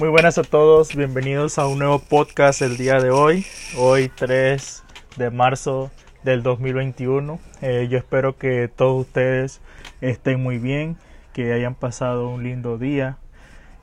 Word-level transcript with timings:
Muy 0.00 0.08
buenas 0.08 0.38
a 0.38 0.44
todos, 0.44 0.96
bienvenidos 0.96 1.58
a 1.58 1.66
un 1.66 1.78
nuevo 1.78 1.98
podcast 1.98 2.62
el 2.62 2.78
día 2.78 3.00
de 3.00 3.10
hoy, 3.10 3.44
hoy 3.76 4.08
3 4.08 4.82
de 5.18 5.30
marzo 5.30 5.90
del 6.24 6.42
2021. 6.42 7.38
Eh, 7.60 7.86
yo 7.90 7.98
espero 7.98 8.38
que 8.38 8.68
todos 8.74 9.08
ustedes 9.08 9.60
estén 10.00 10.42
muy 10.42 10.56
bien, 10.56 10.96
que 11.34 11.52
hayan 11.52 11.74
pasado 11.74 12.30
un 12.30 12.44
lindo 12.44 12.78
día. 12.78 13.18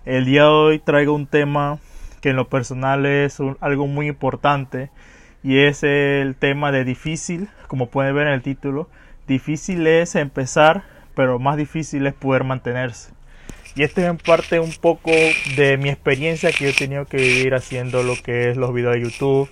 El 0.06 0.26
día 0.26 0.42
de 0.42 0.48
hoy 0.48 0.80
traigo 0.80 1.14
un 1.14 1.28
tema 1.28 1.78
que 2.20 2.32
en 2.32 2.36
lo 2.36 2.50
personal 2.50 3.06
es 3.06 3.38
algo 3.60 3.86
muy 3.86 4.08
importante 4.08 4.90
y 5.44 5.60
es 5.60 5.84
el 5.84 6.36
tema 6.36 6.72
de 6.72 6.84
difícil, 6.84 7.48
como 7.68 7.92
pueden 7.92 8.16
ver 8.16 8.26
en 8.26 8.34
el 8.34 8.42
título. 8.42 8.90
Difícil 9.28 9.86
es 9.86 10.16
empezar, 10.16 10.82
pero 11.14 11.38
más 11.38 11.58
difícil 11.58 12.08
es 12.08 12.16
poder 12.16 12.44
mantenerse. 12.44 13.17
Y 13.78 13.84
esto 13.84 14.02
es 14.02 14.08
en 14.08 14.18
parte 14.18 14.60
un 14.60 14.72
poco 14.72 15.12
de 15.56 15.78
mi 15.78 15.90
experiencia 15.90 16.52
que 16.52 16.70
he 16.70 16.74
tenido 16.74 17.06
que 17.06 17.18
vivir 17.18 17.54
haciendo 17.54 18.02
lo 18.02 18.16
que 18.16 18.50
es 18.50 18.58
los 18.58 18.74
videos 18.74 18.96
de 18.96 19.02
YouTube, 19.02 19.48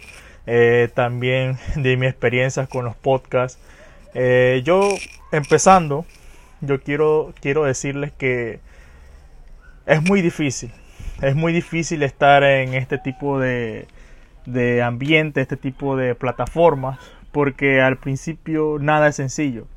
eh, 0.48 0.90
también 0.96 1.60
de 1.76 1.96
mi 1.96 2.08
experiencia 2.08 2.66
con 2.66 2.86
los 2.86 2.96
podcasts. 2.96 3.62
Eh, 4.16 4.64
yo 4.66 4.96
empezando, 5.32 6.08
yo 6.62 6.82
quiero, 6.82 7.36
quiero 7.40 7.66
decirles 7.66 8.14
que 8.14 8.62
es 9.86 10.02
muy 10.02 10.24
difícil, 10.24 10.72
es 11.22 11.36
muy 11.36 11.54
difícil 11.54 12.02
estar 12.02 12.44
en 12.44 12.74
este 12.74 12.98
tipo 12.98 13.40
de, 13.40 13.86
de 14.48 14.82
ambiente, 14.82 15.40
este 15.40 15.56
tipo 15.56 15.96
de 15.98 16.16
plataformas, 16.16 16.98
porque 17.32 17.80
al 17.80 17.98
principio 17.98 18.78
nada 18.80 19.10
es 19.10 19.18
sencillo. 19.18 19.68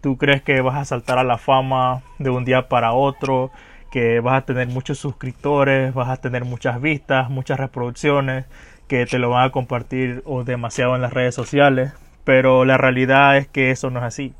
Tú 0.00 0.16
crees 0.16 0.40
que 0.40 0.62
vas 0.62 0.78
a 0.78 0.86
saltar 0.86 1.18
a 1.18 1.24
la 1.24 1.36
fama 1.36 2.02
de 2.18 2.30
un 2.30 2.46
día 2.46 2.70
para 2.70 2.92
otro, 2.92 3.50
que 3.90 4.20
vas 4.20 4.42
a 4.42 4.46
tener 4.46 4.68
muchos 4.68 4.98
suscriptores, 4.98 5.94
vas 5.94 6.08
a 6.08 6.18
tener 6.18 6.44
muchas 6.44 6.80
vistas, 6.80 7.30
muchas 7.30 7.58
reproducciones, 7.58 8.46
que 8.86 9.06
te 9.06 9.18
lo 9.18 9.30
van 9.30 9.46
a 9.46 9.52
compartir 9.52 10.22
o 10.24 10.44
demasiado 10.44 10.94
en 10.94 11.02
las 11.02 11.12
redes 11.12 11.34
sociales, 11.34 11.92
pero 12.24 12.64
la 12.64 12.78
realidad 12.78 13.36
es 13.36 13.46
que 13.46 13.70
eso 13.70 13.90
no 13.90 14.00
es 14.00 14.04
así. 14.04 14.34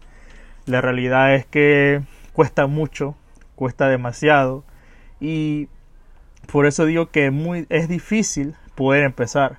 La 0.67 0.81
realidad 0.81 1.35
es 1.35 1.47
que 1.47 2.03
cuesta 2.33 2.67
mucho, 2.67 3.15
cuesta 3.55 3.89
demasiado 3.89 4.65
y 5.21 5.69
por 6.51 6.67
eso 6.67 6.87
digo 6.87 7.11
que 7.11 7.31
muy, 7.31 7.67
es 7.69 7.89
difícil 7.89 8.55
poder 8.75 9.05
empezar, 9.05 9.59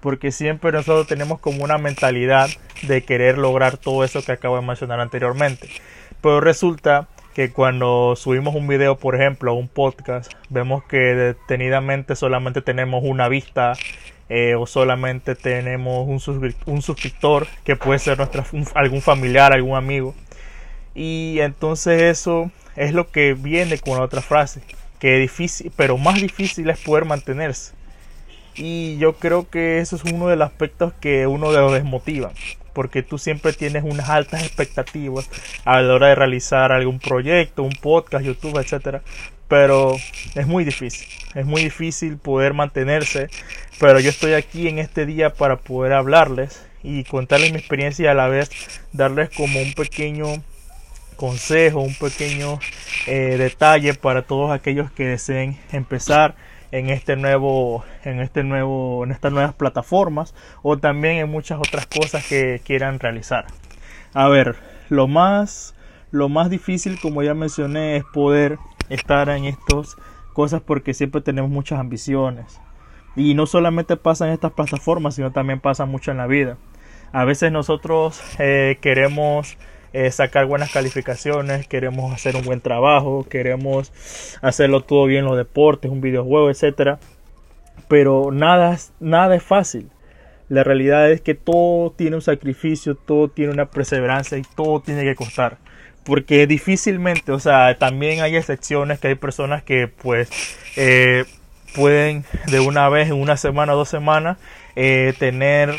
porque 0.00 0.30
siempre 0.30 0.70
nosotros 0.70 1.06
tenemos 1.06 1.40
como 1.40 1.64
una 1.64 1.78
mentalidad 1.78 2.48
de 2.82 3.02
querer 3.02 3.38
lograr 3.38 3.76
todo 3.76 4.04
eso 4.04 4.22
que 4.22 4.32
acabo 4.32 4.56
de 4.56 4.66
mencionar 4.66 5.00
anteriormente. 5.00 5.68
Pero 6.20 6.40
resulta 6.40 7.08
que 7.38 7.52
cuando 7.52 8.14
subimos 8.16 8.56
un 8.56 8.66
video, 8.66 8.96
por 8.98 9.14
ejemplo, 9.14 9.54
un 9.54 9.68
podcast, 9.68 10.32
vemos 10.48 10.82
que 10.82 10.96
detenidamente 10.96 12.16
solamente 12.16 12.62
tenemos 12.62 13.04
una 13.04 13.28
vista 13.28 13.74
eh, 14.28 14.56
o 14.56 14.66
solamente 14.66 15.36
tenemos 15.36 16.08
un, 16.08 16.82
suscriptor 16.82 17.46
que 17.62 17.76
puede 17.76 18.00
ser 18.00 18.18
nuestra, 18.18 18.44
algún 18.74 19.02
familiar, 19.02 19.52
algún 19.52 19.76
amigo. 19.76 20.16
Y 20.96 21.36
entonces 21.38 22.02
eso 22.02 22.50
es 22.74 22.92
lo 22.92 23.08
que 23.12 23.34
viene 23.34 23.78
con 23.78 24.00
otra 24.00 24.20
frase, 24.20 24.60
que 24.98 25.14
es 25.14 25.20
difícil, 25.20 25.70
pero 25.76 25.96
más 25.96 26.20
difícil 26.20 26.68
es 26.68 26.80
poder 26.80 27.04
mantenerse. 27.04 27.72
Y 28.56 28.98
yo 28.98 29.12
creo 29.12 29.48
que 29.48 29.78
eso 29.78 29.94
es 29.94 30.02
uno 30.02 30.26
de 30.26 30.34
los 30.34 30.48
aspectos 30.48 30.92
que 30.94 31.28
uno 31.28 31.52
lo 31.52 31.70
desmotiva 31.70 32.32
porque 32.78 33.02
tú 33.02 33.18
siempre 33.18 33.52
tienes 33.52 33.82
unas 33.82 34.08
altas 34.08 34.44
expectativas 34.44 35.28
a 35.64 35.80
la 35.80 35.94
hora 35.94 36.06
de 36.10 36.14
realizar 36.14 36.70
algún 36.70 37.00
proyecto, 37.00 37.64
un 37.64 37.72
podcast, 37.72 38.24
YouTube, 38.24 38.56
etcétera. 38.56 39.02
Pero 39.48 39.96
es 40.36 40.46
muy 40.46 40.62
difícil, 40.62 41.08
es 41.34 41.44
muy 41.44 41.64
difícil 41.64 42.18
poder 42.18 42.54
mantenerse. 42.54 43.30
Pero 43.80 43.98
yo 43.98 44.10
estoy 44.10 44.34
aquí 44.34 44.68
en 44.68 44.78
este 44.78 45.06
día 45.06 45.34
para 45.34 45.56
poder 45.56 45.92
hablarles 45.92 46.64
y 46.84 47.02
contarles 47.02 47.50
mi 47.50 47.58
experiencia 47.58 48.04
y 48.04 48.06
a 48.06 48.14
la 48.14 48.28
vez 48.28 48.48
darles 48.92 49.30
como 49.30 49.60
un 49.60 49.72
pequeño 49.72 50.28
consejo, 51.16 51.80
un 51.80 51.96
pequeño 51.96 52.60
eh, 53.08 53.34
detalle 53.38 53.94
para 53.94 54.22
todos 54.22 54.52
aquellos 54.52 54.88
que 54.92 55.04
deseen 55.04 55.58
empezar 55.72 56.36
en 56.70 56.90
este 56.90 57.16
nuevo 57.16 57.84
en 58.04 58.20
este 58.20 58.44
nuevo 58.44 59.04
en 59.04 59.10
estas 59.10 59.32
nuevas 59.32 59.54
plataformas 59.54 60.34
o 60.62 60.76
también 60.78 61.16
en 61.16 61.30
muchas 61.30 61.58
otras 61.58 61.86
cosas 61.86 62.26
que 62.26 62.60
quieran 62.64 62.98
realizar. 62.98 63.46
A 64.14 64.28
ver 64.28 64.56
lo 64.88 65.06
más 65.08 65.74
lo 66.10 66.28
más 66.28 66.50
difícil 66.50 66.98
como 67.00 67.22
ya 67.22 67.34
mencioné 67.34 67.96
es 67.96 68.04
poder 68.04 68.58
estar 68.88 69.28
en 69.28 69.44
estas 69.44 69.96
cosas 70.32 70.60
porque 70.62 70.94
siempre 70.94 71.20
tenemos 71.20 71.50
muchas 71.50 71.80
ambiciones. 71.80 72.60
Y 73.16 73.34
no 73.34 73.46
solamente 73.46 73.96
pasa 73.96 74.26
en 74.26 74.32
estas 74.32 74.52
plataformas 74.52 75.14
sino 75.14 75.32
también 75.32 75.60
pasa 75.60 75.86
mucho 75.86 76.10
en 76.10 76.18
la 76.18 76.26
vida. 76.26 76.56
A 77.12 77.24
veces 77.24 77.50
nosotros 77.50 78.20
eh, 78.38 78.78
queremos 78.80 79.56
eh, 79.92 80.10
sacar 80.10 80.46
buenas 80.46 80.70
calificaciones, 80.70 81.66
queremos 81.66 82.12
hacer 82.12 82.36
un 82.36 82.42
buen 82.42 82.60
trabajo, 82.60 83.26
queremos 83.28 83.92
hacerlo 84.42 84.82
todo 84.82 85.06
bien 85.06 85.20
en 85.20 85.26
los 85.26 85.36
deportes, 85.36 85.90
un 85.90 86.00
videojuego, 86.00 86.50
etcétera. 86.50 86.98
Pero 87.88 88.30
nada, 88.32 88.78
nada 89.00 89.34
es 89.36 89.42
fácil. 89.42 89.88
La 90.48 90.64
realidad 90.64 91.10
es 91.10 91.20
que 91.20 91.34
todo 91.34 91.92
tiene 91.92 92.16
un 92.16 92.22
sacrificio, 92.22 92.94
todo 92.94 93.28
tiene 93.28 93.52
una 93.52 93.66
perseverancia 93.66 94.38
y 94.38 94.42
todo 94.42 94.80
tiene 94.80 95.04
que 95.04 95.14
costar. 95.14 95.58
Porque 96.04 96.46
difícilmente, 96.46 97.32
o 97.32 97.40
sea, 97.40 97.76
también 97.78 98.20
hay 98.22 98.36
excepciones 98.36 98.98
que 98.98 99.08
hay 99.08 99.14
personas 99.14 99.62
que 99.62 99.88
pues 99.88 100.30
eh, 100.76 101.24
pueden 101.74 102.24
de 102.50 102.60
una 102.60 102.88
vez 102.88 103.08
en 103.08 103.14
una 103.14 103.36
semana 103.36 103.74
o 103.74 103.76
dos 103.76 103.88
semanas 103.90 104.38
eh, 104.76 105.14
tener 105.18 105.74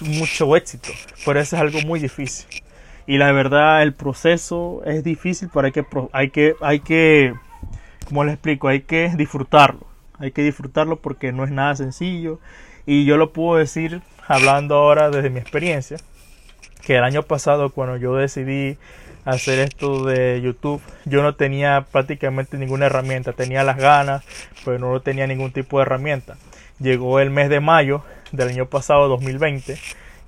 mucho 0.00 0.56
éxito. 0.56 0.90
Pero 1.24 1.40
eso 1.40 1.56
es 1.56 1.62
algo 1.62 1.80
muy 1.82 2.00
difícil 2.00 2.61
y 3.06 3.18
la 3.18 3.32
verdad 3.32 3.82
el 3.82 3.92
proceso 3.92 4.82
es 4.84 5.02
difícil 5.02 5.50
pero 5.52 5.66
hay 5.66 5.72
que 5.72 5.84
hay 6.12 6.30
que 6.30 6.54
hay 6.60 6.80
que 6.80 7.34
como 8.08 8.24
les 8.24 8.34
explico 8.34 8.68
hay 8.68 8.82
que 8.82 9.10
disfrutarlo. 9.16 9.86
Hay 10.18 10.30
que 10.30 10.42
disfrutarlo 10.42 10.96
porque 10.96 11.32
no 11.32 11.44
es 11.44 11.50
nada 11.50 11.74
sencillo. 11.74 12.38
Y 12.86 13.04
yo 13.04 13.16
lo 13.16 13.32
puedo 13.32 13.58
decir 13.58 14.02
hablando 14.28 14.76
ahora 14.76 15.10
desde 15.10 15.30
mi 15.30 15.40
experiencia 15.40 15.96
que 16.84 16.96
el 16.96 17.04
año 17.04 17.22
pasado 17.22 17.70
cuando 17.70 17.96
yo 17.96 18.14
decidí 18.14 18.76
hacer 19.24 19.60
esto 19.60 20.04
de 20.04 20.40
YouTube 20.42 20.82
yo 21.04 21.22
no 21.22 21.34
tenía 21.36 21.86
prácticamente 21.90 22.58
ninguna 22.58 22.86
herramienta. 22.86 23.32
Tenía 23.32 23.64
las 23.64 23.78
ganas 23.78 24.24
pero 24.64 24.78
no 24.78 25.00
tenía 25.00 25.26
ningún 25.26 25.52
tipo 25.52 25.78
de 25.78 25.82
herramienta. 25.82 26.36
Llegó 26.78 27.18
el 27.20 27.30
mes 27.30 27.48
de 27.48 27.60
mayo 27.60 28.04
del 28.30 28.48
año 28.48 28.66
pasado 28.66 29.08
2020 29.08 29.78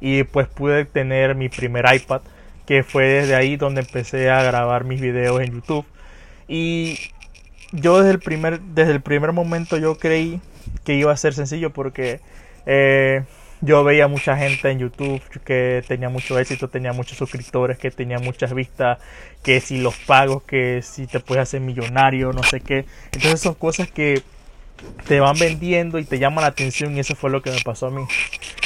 y 0.01 0.25
pues 0.25 0.49
pude 0.49 0.85
tener 0.85 1.35
mi 1.35 1.49
primer 1.49 1.85
iPad 1.93 2.23
que 2.67 2.83
fue 2.83 3.05
desde 3.05 3.35
ahí 3.35 3.57
donde 3.57 3.83
empecé 3.83 4.31
a 4.31 4.43
grabar 4.43 4.85
mis 4.85 5.01
videos 5.01 5.41
en 5.41 5.53
YouTube. 5.53 5.85
Y 6.49 6.99
yo 7.73 7.99
desde 7.99 8.13
el 8.13 8.21
primer, 8.21 8.61
desde 8.61 8.93
el 8.93 9.01
primer 9.01 9.33
momento 9.33 9.77
yo 9.77 9.97
creí 9.97 10.41
que 10.85 10.95
iba 10.95 11.13
a 11.13 11.17
ser 11.17 11.35
sencillo 11.35 11.71
porque 11.71 12.21
eh, 12.67 13.25
yo 13.61 13.83
veía 13.85 14.09
mucha 14.09 14.37
gente 14.37 14.71
en 14.71 14.79
YouTube 14.79 15.23
que 15.45 15.83
tenía 15.89 16.09
mucho 16.09 16.39
éxito, 16.39 16.69
tenía 16.69 16.93
muchos 16.93 17.17
suscriptores, 17.19 17.79
que 17.79 17.91
tenía 17.91 18.19
muchas 18.19 18.53
vistas, 18.55 18.99
que 19.43 19.61
si 19.61 19.79
los 19.79 19.97
pagos, 19.97 20.43
que 20.43 20.83
si 20.83 21.07
te 21.07 21.21
puedes 21.21 21.43
hacer 21.43 21.61
millonario, 21.61 22.33
no 22.33 22.43
sé 22.43 22.61
qué. 22.61 22.85
Entonces 23.13 23.41
son 23.41 23.55
cosas 23.55 23.91
que 23.91 24.23
te 25.07 25.21
van 25.21 25.39
vendiendo 25.39 25.99
y 25.99 26.05
te 26.05 26.19
llaman 26.19 26.43
la 26.43 26.49
atención 26.49 26.97
y 26.97 27.01
eso 27.01 27.15
fue 27.15 27.31
lo 27.31 27.43
que 27.43 27.51
me 27.51 27.61
pasó 27.61 27.87
a 27.87 27.91
mí. 27.91 28.05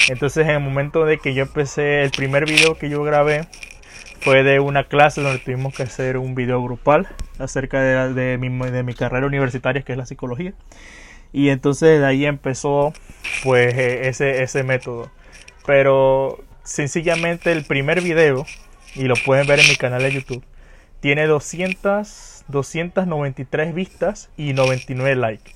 Entonces 0.09 0.47
en 0.47 0.55
el 0.55 0.61
momento 0.61 1.05
de 1.05 1.19
que 1.19 1.35
yo 1.35 1.43
empecé 1.43 2.03
el 2.03 2.11
primer 2.11 2.47
video 2.47 2.77
que 2.77 2.89
yo 2.89 3.03
grabé 3.03 3.47
fue 4.21 4.43
de 4.43 4.61
una 4.61 4.85
clase 4.85 5.21
donde 5.21 5.39
tuvimos 5.39 5.75
que 5.75 5.85
hacer 5.85 6.17
un 6.17 6.35
video 6.35 6.63
grupal 6.63 7.09
acerca 7.39 7.81
de, 7.81 8.39
mi, 8.39 8.95
carrera 8.95 9.27
universitaria 9.27 9.83
que 9.83 9.93
es 9.93 9.99
la 9.99 10.07
psicología. 10.07 10.55
Y 11.33 11.51
entonces 11.51 12.01
de 12.01 12.07
ahí 12.07 12.25
empezó 12.25 12.93
pues 13.43 13.75
e, 13.75 14.09
ese, 14.09 14.63
método. 14.63 15.11
Pero 15.67 16.43
sencillamente 16.63 17.53
el 17.53 17.65
primer 17.65 18.01
video 18.01 18.47
y 18.95 19.05
lo 19.05 19.15
pueden 19.25 19.47
ver 19.47 19.61
en 19.61 19.69
mi 19.69 19.77
canal 19.77 20.03
de 20.03 20.13
youtube 20.13 20.43
tiene 21.01 21.27
200 21.27 22.39
293 22.49 23.75
vistas 23.75 24.31
y 24.37 24.53
99 24.53 25.17
likes. 25.17 25.53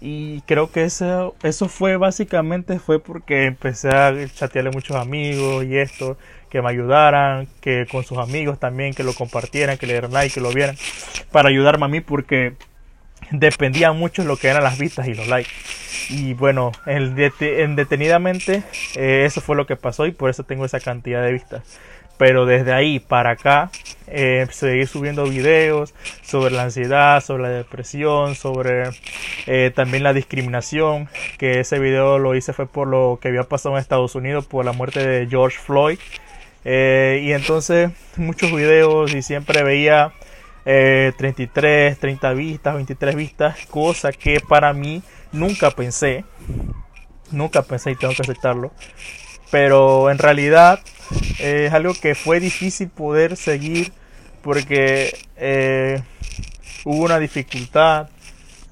Y 0.00 0.40
creo 0.42 0.70
que 0.70 0.82
eso, 0.82 1.36
eso 1.44 1.68
fue 1.68 1.96
básicamente 1.96 2.80
fue 2.80 2.98
porque 2.98 3.46
empecé 3.46 3.88
a 3.88 4.12
chatearle 4.34 4.72
muchos 4.72 4.96
amigos 4.96 5.64
y 5.64 5.76
esto, 5.76 6.18
que 6.52 6.60
me 6.60 6.68
ayudaran, 6.68 7.48
que 7.62 7.86
con 7.90 8.04
sus 8.04 8.18
amigos 8.18 8.60
también, 8.60 8.92
que 8.92 9.04
lo 9.04 9.14
compartieran, 9.14 9.78
que 9.78 9.86
le 9.86 9.94
dieran 9.94 10.12
like, 10.12 10.34
que 10.34 10.42
lo 10.42 10.52
vieran, 10.52 10.76
para 11.30 11.48
ayudarme 11.48 11.86
a 11.86 11.88
mí 11.88 12.02
porque 12.02 12.52
dependía 13.30 13.92
mucho 13.92 14.20
de 14.20 14.28
lo 14.28 14.36
que 14.36 14.48
eran 14.48 14.62
las 14.62 14.76
vistas 14.76 15.08
y 15.08 15.14
los 15.14 15.28
likes. 15.28 15.50
Y 16.10 16.34
bueno, 16.34 16.72
en, 16.84 17.14
detenidamente 17.16 18.64
eh, 18.96 19.24
eso 19.24 19.40
fue 19.40 19.56
lo 19.56 19.66
que 19.66 19.76
pasó 19.76 20.04
y 20.04 20.12
por 20.12 20.28
eso 20.28 20.44
tengo 20.44 20.66
esa 20.66 20.78
cantidad 20.78 21.22
de 21.22 21.32
vistas. 21.32 21.62
pero 22.18 22.44
desde 22.44 22.74
ahí 22.74 23.00
para 23.00 23.30
acá 23.30 23.70
eh, 24.06 24.46
seguir 24.50 24.86
subiendo 24.86 25.24
videos 25.24 25.94
sobre 26.20 26.52
la 26.52 26.64
ansiedad, 26.64 27.22
sobre 27.22 27.44
la 27.44 27.48
depresión, 27.48 28.34
sobre 28.34 28.90
eh, 29.46 29.72
también 29.74 30.02
la 30.02 30.12
discriminación, 30.12 31.08
que 31.38 31.60
ese 31.60 31.78
video 31.78 32.18
lo 32.18 32.34
hice 32.34 32.52
fue 32.52 32.66
por 32.66 32.88
lo 32.88 33.18
que 33.22 33.28
había 33.28 33.44
pasado 33.44 33.74
en 33.74 33.80
Estados 33.80 34.14
Unidos 34.14 34.44
por 34.46 34.66
la 34.66 34.72
muerte 34.72 35.06
de 35.06 35.26
George 35.26 35.58
Floyd. 35.58 35.98
Eh, 36.64 37.22
y 37.24 37.32
entonces 37.32 37.90
muchos 38.16 38.52
videos 38.52 39.12
y 39.14 39.22
siempre 39.22 39.62
veía 39.62 40.12
33, 40.64 41.98
30 41.98 42.32
vistas, 42.34 42.74
23 42.74 43.16
vistas, 43.16 43.66
cosa 43.68 44.12
que 44.12 44.38
para 44.40 44.72
mí 44.72 45.02
nunca 45.32 45.70
pensé, 45.72 46.24
nunca 47.32 47.62
pensé 47.62 47.90
y 47.92 47.96
tengo 47.96 48.14
que 48.14 48.22
aceptarlo, 48.22 48.72
pero 49.50 50.10
en 50.10 50.18
realidad 50.18 50.80
eh, 51.40 51.66
es 51.66 51.72
algo 51.72 51.94
que 51.94 52.14
fue 52.14 52.40
difícil 52.40 52.88
poder 52.88 53.36
seguir 53.36 53.92
porque 54.42 55.16
eh, 55.36 56.00
hubo 56.84 57.04
una 57.04 57.18
dificultad 57.18 58.08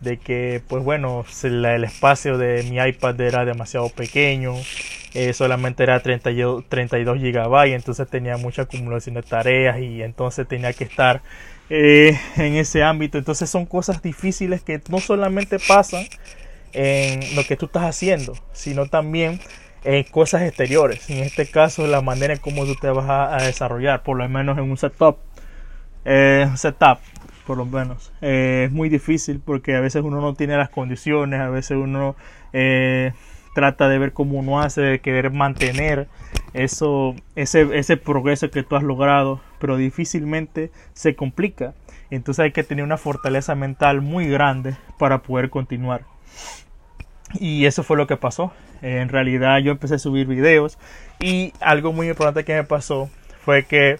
de 0.00 0.18
que 0.18 0.62
pues 0.66 0.82
bueno 0.82 1.24
el 1.42 1.84
espacio 1.84 2.38
de 2.38 2.62
mi 2.64 2.78
iPad 2.78 3.20
era 3.20 3.44
demasiado 3.44 3.90
pequeño 3.90 4.54
eh, 5.14 5.32
solamente 5.32 5.82
era 5.82 6.00
32 6.00 6.64
GB 6.68 7.74
entonces 7.74 8.08
tenía 8.08 8.36
mucha 8.36 8.62
acumulación 8.62 9.14
de 9.16 9.22
tareas 9.22 9.80
y 9.80 10.02
entonces 10.02 10.46
tenía 10.46 10.72
que 10.72 10.84
estar 10.84 11.22
en 11.68 12.56
ese 12.56 12.82
ámbito 12.82 13.16
entonces 13.16 13.48
son 13.48 13.64
cosas 13.64 14.02
difíciles 14.02 14.62
que 14.62 14.80
no 14.88 14.98
solamente 14.98 15.58
pasan 15.58 16.04
en 16.72 17.36
lo 17.36 17.44
que 17.44 17.56
tú 17.56 17.66
estás 17.66 17.84
haciendo 17.84 18.34
sino 18.52 18.86
también 18.86 19.40
en 19.84 20.04
cosas 20.04 20.42
exteriores. 20.42 21.08
En 21.10 21.18
este 21.18 21.46
caso, 21.46 21.86
la 21.86 22.00
manera 22.00 22.34
en 22.34 22.40
cómo 22.40 22.64
tú 22.64 22.74
te 22.74 22.90
vas 22.90 23.06
a, 23.08 23.44
desarrollar, 23.44 24.02
por 24.02 24.16
lo 24.16 24.28
menos 24.28 24.58
en 24.58 24.64
un 24.64 24.76
setup. 24.76 25.18
Eh, 26.04 26.48
setup, 26.56 26.98
por 27.46 27.56
lo 27.56 27.66
menos. 27.66 28.12
Eh, 28.20 28.64
es 28.66 28.72
muy 28.72 28.88
difícil 28.88 29.40
porque 29.44 29.74
a 29.76 29.80
veces 29.80 30.02
uno 30.02 30.20
no 30.20 30.34
tiene 30.34 30.56
las 30.56 30.70
condiciones, 30.70 31.40
a 31.40 31.50
veces 31.50 31.76
uno 31.76 32.16
eh, 32.52 33.12
trata 33.54 33.88
de 33.88 33.98
ver 33.98 34.12
cómo 34.12 34.38
uno 34.38 34.60
hace, 34.60 34.80
de 34.80 35.00
querer 35.00 35.30
mantener 35.32 36.08
eso, 36.52 37.14
ese, 37.36 37.78
ese 37.78 37.96
progreso 37.96 38.50
que 38.50 38.62
tú 38.62 38.76
has 38.76 38.82
logrado, 38.82 39.40
pero 39.58 39.76
difícilmente 39.76 40.70
se 40.92 41.14
complica. 41.14 41.74
Entonces 42.10 42.44
hay 42.44 42.52
que 42.52 42.64
tener 42.64 42.84
una 42.84 42.96
fortaleza 42.96 43.54
mental 43.54 44.00
muy 44.00 44.28
grande 44.28 44.76
para 44.98 45.18
poder 45.18 45.50
continuar. 45.50 46.02
Y 47.38 47.66
eso 47.66 47.82
fue 47.82 47.96
lo 47.96 48.06
que 48.06 48.16
pasó. 48.16 48.52
En 48.82 49.08
realidad 49.08 49.58
yo 49.58 49.72
empecé 49.72 49.96
a 49.96 49.98
subir 49.98 50.26
videos 50.26 50.78
y 51.20 51.52
algo 51.60 51.92
muy 51.92 52.08
importante 52.08 52.44
que 52.44 52.54
me 52.54 52.64
pasó 52.64 53.10
fue 53.44 53.64
que 53.64 53.98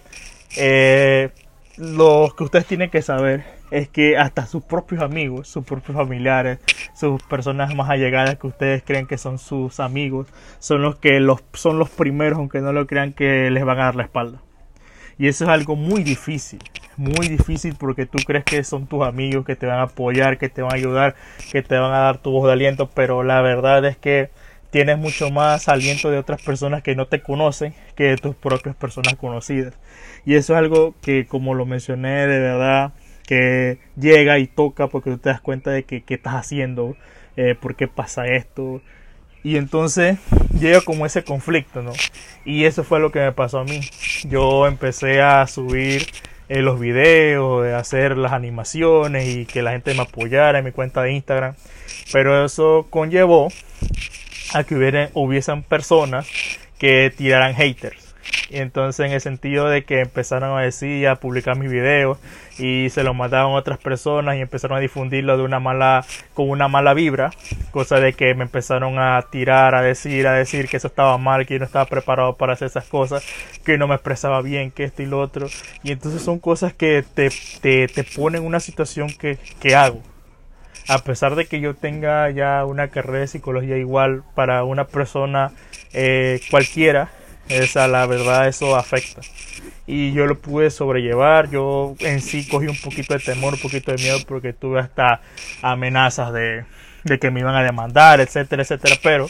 eh, 0.57 1.31
lo 1.77 2.35
que 2.37 2.45
ustedes 2.45 2.67
tienen 2.67 2.91
que 2.91 3.03
saber 3.03 3.45
es 3.71 3.89
que 3.89 4.17
hasta 4.17 4.47
sus 4.47 4.63
propios 4.63 5.03
amigos, 5.03 5.49
sus 5.49 5.65
propios 5.65 5.97
familiares, 5.97 6.59
sus 6.95 7.23
personas 7.23 7.75
más 7.75 7.89
allegadas 7.89 8.37
que 8.37 8.47
ustedes 8.47 8.83
creen 8.85 9.07
que 9.07 9.19
son 9.19 9.39
sus 9.39 9.81
amigos, 9.81 10.27
son 10.59 10.83
los 10.83 10.97
que 10.97 11.21
los, 11.21 11.43
son 11.53 11.79
los 11.79 11.91
primeros, 11.91 12.39
aunque 12.39 12.61
no 12.61 12.73
lo 12.73 12.87
crean, 12.87 13.13
que 13.13 13.51
les 13.51 13.65
van 13.65 13.79
a 13.81 13.85
dar 13.85 13.97
la 13.97 14.05
espalda. 14.05 14.41
Y 15.19 15.29
eso 15.29 15.45
es 15.45 15.51
algo 15.51 15.77
muy 15.77 16.03
difícil, 16.03 16.61
muy 16.97 17.29
difícil 17.29 17.77
porque 17.79 18.07
tú 18.07 18.19
crees 18.27 18.45
que 18.45 18.65
son 18.65 18.87
tus 18.87 19.07
amigos, 19.07 19.45
que 19.45 19.55
te 19.55 19.67
van 19.67 19.79
a 19.79 19.83
apoyar, 19.83 20.39
que 20.39 20.49
te 20.49 20.63
van 20.63 20.73
a 20.73 20.77
ayudar, 20.77 21.15
que 21.53 21.63
te 21.63 21.77
van 21.77 21.93
a 21.93 21.99
dar 21.99 22.19
tu 22.19 22.31
voz 22.31 22.47
de 22.47 22.53
aliento, 22.55 22.89
pero 22.89 23.23
la 23.23 23.43
verdad 23.43 23.85
es 23.85 23.97
que 23.97 24.31
tienes 24.71 24.99
mucho 24.99 25.31
más 25.31 25.69
aliento 25.69 26.11
de 26.11 26.19
otras 26.19 26.41
personas 26.43 26.83
que 26.83 26.95
no 26.95 27.07
te 27.07 27.21
conocen 27.21 27.75
que 27.97 28.05
de 28.05 28.17
tus 28.17 28.35
propias 28.35 28.75
personas 28.77 29.17
conocidas. 29.17 29.75
Y 30.25 30.35
eso 30.35 30.55
es 30.55 30.59
algo 30.59 30.95
que, 31.03 31.27
como 31.27 31.55
lo 31.55 31.67
mencioné, 31.67 32.27
de 32.27 32.39
verdad 32.39 32.93
que 33.31 33.79
llega 33.97 34.41
y 34.41 34.49
toca 34.49 34.89
porque 34.89 35.13
tú 35.13 35.19
te 35.19 35.29
das 35.29 35.41
cuenta 35.41 35.71
de 35.71 35.85
que 35.85 36.03
qué 36.03 36.15
estás 36.15 36.35
haciendo, 36.35 36.97
eh, 37.37 37.55
por 37.55 37.77
qué 37.77 37.87
pasa 37.87 38.27
esto, 38.27 38.83
y 39.45 39.57
entonces 39.57 40.19
llega 40.59 40.81
como 40.81 41.07
ese 41.07 41.23
conflicto, 41.23 41.81
¿no? 41.81 41.93
Y 42.45 42.65
eso 42.65 42.83
fue 42.83 42.99
lo 42.99 43.13
que 43.13 43.21
me 43.21 43.31
pasó 43.31 43.61
a 43.61 43.65
mí. 43.65 43.83
Yo 44.25 44.67
empecé 44.67 45.23
a 45.23 45.47
subir 45.47 46.09
eh, 46.49 46.61
los 46.61 46.81
videos, 46.81 47.63
de 47.63 47.73
hacer 47.73 48.17
las 48.17 48.33
animaciones 48.33 49.29
y 49.29 49.47
que 49.47 49.63
la 49.63 49.71
gente 49.71 49.95
me 49.95 50.03
apoyara 50.03 50.59
en 50.59 50.65
mi 50.65 50.73
cuenta 50.73 51.03
de 51.03 51.13
Instagram. 51.13 51.55
Pero 52.13 52.45
eso 52.45 52.89
conllevó 52.91 53.47
a 54.55 54.65
que 54.65 54.75
hubiera, 54.75 55.09
hubiesen 55.15 55.63
personas 55.63 56.29
que 56.81 57.13
tiraran 57.17 57.55
haters. 57.55 58.11
Y 58.51 58.59
entonces 58.59 59.07
en 59.07 59.13
el 59.13 59.21
sentido 59.21 59.69
de 59.69 59.85
que 59.85 60.01
empezaron 60.01 60.59
a 60.59 60.63
decir, 60.63 61.07
a 61.07 61.17
publicar 61.17 61.57
mis 61.57 61.71
videos 61.71 62.19
y 62.61 62.91
se 62.91 63.03
los 63.03 63.17
mandaban 63.17 63.53
otras 63.53 63.79
personas 63.79 64.37
y 64.37 64.41
empezaron 64.41 64.77
a 64.79 64.81
difundirlo 64.81 65.37
de 65.37 65.43
una 65.43 65.61
mala, 65.61 66.05
con 66.35 66.51
una 66.51 66.69
mala 66.69 66.95
vibra, 66.95 67.31
cosa 67.71 67.99
de 68.01 68.13
que 68.13 68.35
me 68.35 68.45
empezaron 68.45 68.99
a 68.99 69.23
tirar, 69.31 69.75
a 69.75 69.83
decir, 69.83 70.27
a 70.27 70.33
decir 70.33 70.69
que 70.69 70.77
eso 70.77 70.89
estaba 70.89 71.17
mal, 71.19 71.47
que 71.47 71.55
yo 71.55 71.61
no 71.61 71.67
estaba 71.67 71.87
preparado 71.87 72.37
para 72.37 72.53
hacer 72.53 72.67
esas 72.67 72.85
cosas, 72.87 73.25
que 73.65 73.79
no 73.79 73.89
me 73.89 73.95
expresaba 73.95 74.43
bien, 74.43 74.71
que 74.71 74.85
esto 74.85 75.03
y 75.03 75.07
lo 75.07 75.21
otro. 75.21 75.47
Y 75.83 75.93
entonces 75.93 76.23
son 76.23 76.39
cosas 76.39 76.75
que 76.75 77.05
te, 77.15 77.31
te, 77.61 77.89
te 77.89 78.05
ponen 78.05 78.43
en 78.43 78.47
una 78.47 78.61
situación 78.61 79.09
que, 79.09 79.39
que 79.61 79.75
hago 79.75 80.03
a 80.89 80.99
pesar 80.99 81.37
de 81.37 81.47
que 81.47 81.61
yo 81.61 81.75
tenga 81.75 82.31
ya 82.31 82.65
una 82.65 82.89
carrera 82.89 83.21
de 83.21 83.27
psicología 83.29 83.77
igual 83.77 84.25
para 84.35 84.65
una 84.65 84.87
persona 84.87 85.53
eh, 85.93 86.41
cualquiera, 86.51 87.11
esa, 87.51 87.89
la 87.89 88.07
verdad, 88.07 88.49
eso 88.49 88.77
afecta. 88.77 89.21
Y 89.87 90.13
yo 90.13 90.27
lo 90.27 90.39
pude 90.39 90.71
sobrellevar. 90.71 91.51
Yo 91.51 91.97
en 92.01 92.21
sí 92.21 92.47
cogí 92.47 92.67
un 92.67 92.81
poquito 92.81 93.15
de 93.15 93.21
temor, 93.21 93.55
un 93.55 93.61
poquito 93.61 93.93
de 93.93 94.03
miedo, 94.03 94.19
porque 94.27 94.53
tuve 94.53 94.81
hasta 94.81 95.21
amenazas 95.63 96.33
de, 96.33 96.65
de 97.05 97.19
que 97.19 97.31
me 97.31 97.41
iban 97.41 97.57
a 97.57 97.63
demandar, 97.63 98.21
etcétera, 98.21 98.63
etcétera. 98.63 98.97
Pero 99.03 99.29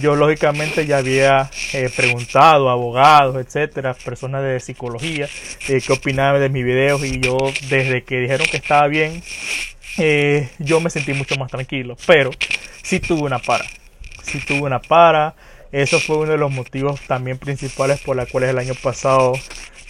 yo 0.00 0.16
lógicamente 0.16 0.86
ya 0.86 0.98
había 0.98 1.50
eh, 1.72 1.88
preguntado 1.94 2.68
a 2.68 2.72
abogados, 2.72 3.36
etcétera, 3.36 3.94
personas 3.94 4.42
de 4.42 4.58
psicología, 4.58 5.28
eh, 5.68 5.80
qué 5.80 5.92
opinaban 5.92 6.40
de 6.40 6.48
mis 6.48 6.64
videos. 6.64 7.04
Y 7.04 7.20
yo, 7.20 7.36
desde 7.68 8.02
que 8.02 8.18
dijeron 8.18 8.46
que 8.50 8.56
estaba 8.56 8.88
bien, 8.88 9.22
eh, 9.98 10.48
yo 10.58 10.80
me 10.80 10.90
sentí 10.90 11.12
mucho 11.12 11.36
más 11.36 11.50
tranquilo. 11.50 11.96
Pero 12.06 12.30
sí 12.82 12.98
tuve 12.98 13.22
una 13.22 13.38
para. 13.38 13.64
Sí 14.22 14.40
tuve 14.40 14.62
una 14.62 14.80
para 14.80 15.34
eso 15.82 15.98
fue 15.98 16.18
uno 16.18 16.30
de 16.30 16.38
los 16.38 16.52
motivos 16.52 17.00
también 17.08 17.36
principales 17.36 18.00
por 18.00 18.16
los 18.16 18.28
cuales 18.30 18.50
el 18.50 18.58
año 18.58 18.74
pasado 18.80 19.34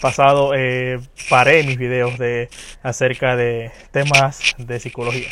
pasado 0.01 0.53
eh, 0.55 0.99
paré 1.29 1.63
mis 1.63 1.77
videos 1.77 2.17
de 2.17 2.49
acerca 2.83 3.35
de 3.35 3.71
temas 3.91 4.55
de 4.57 4.79
psicología. 4.79 5.29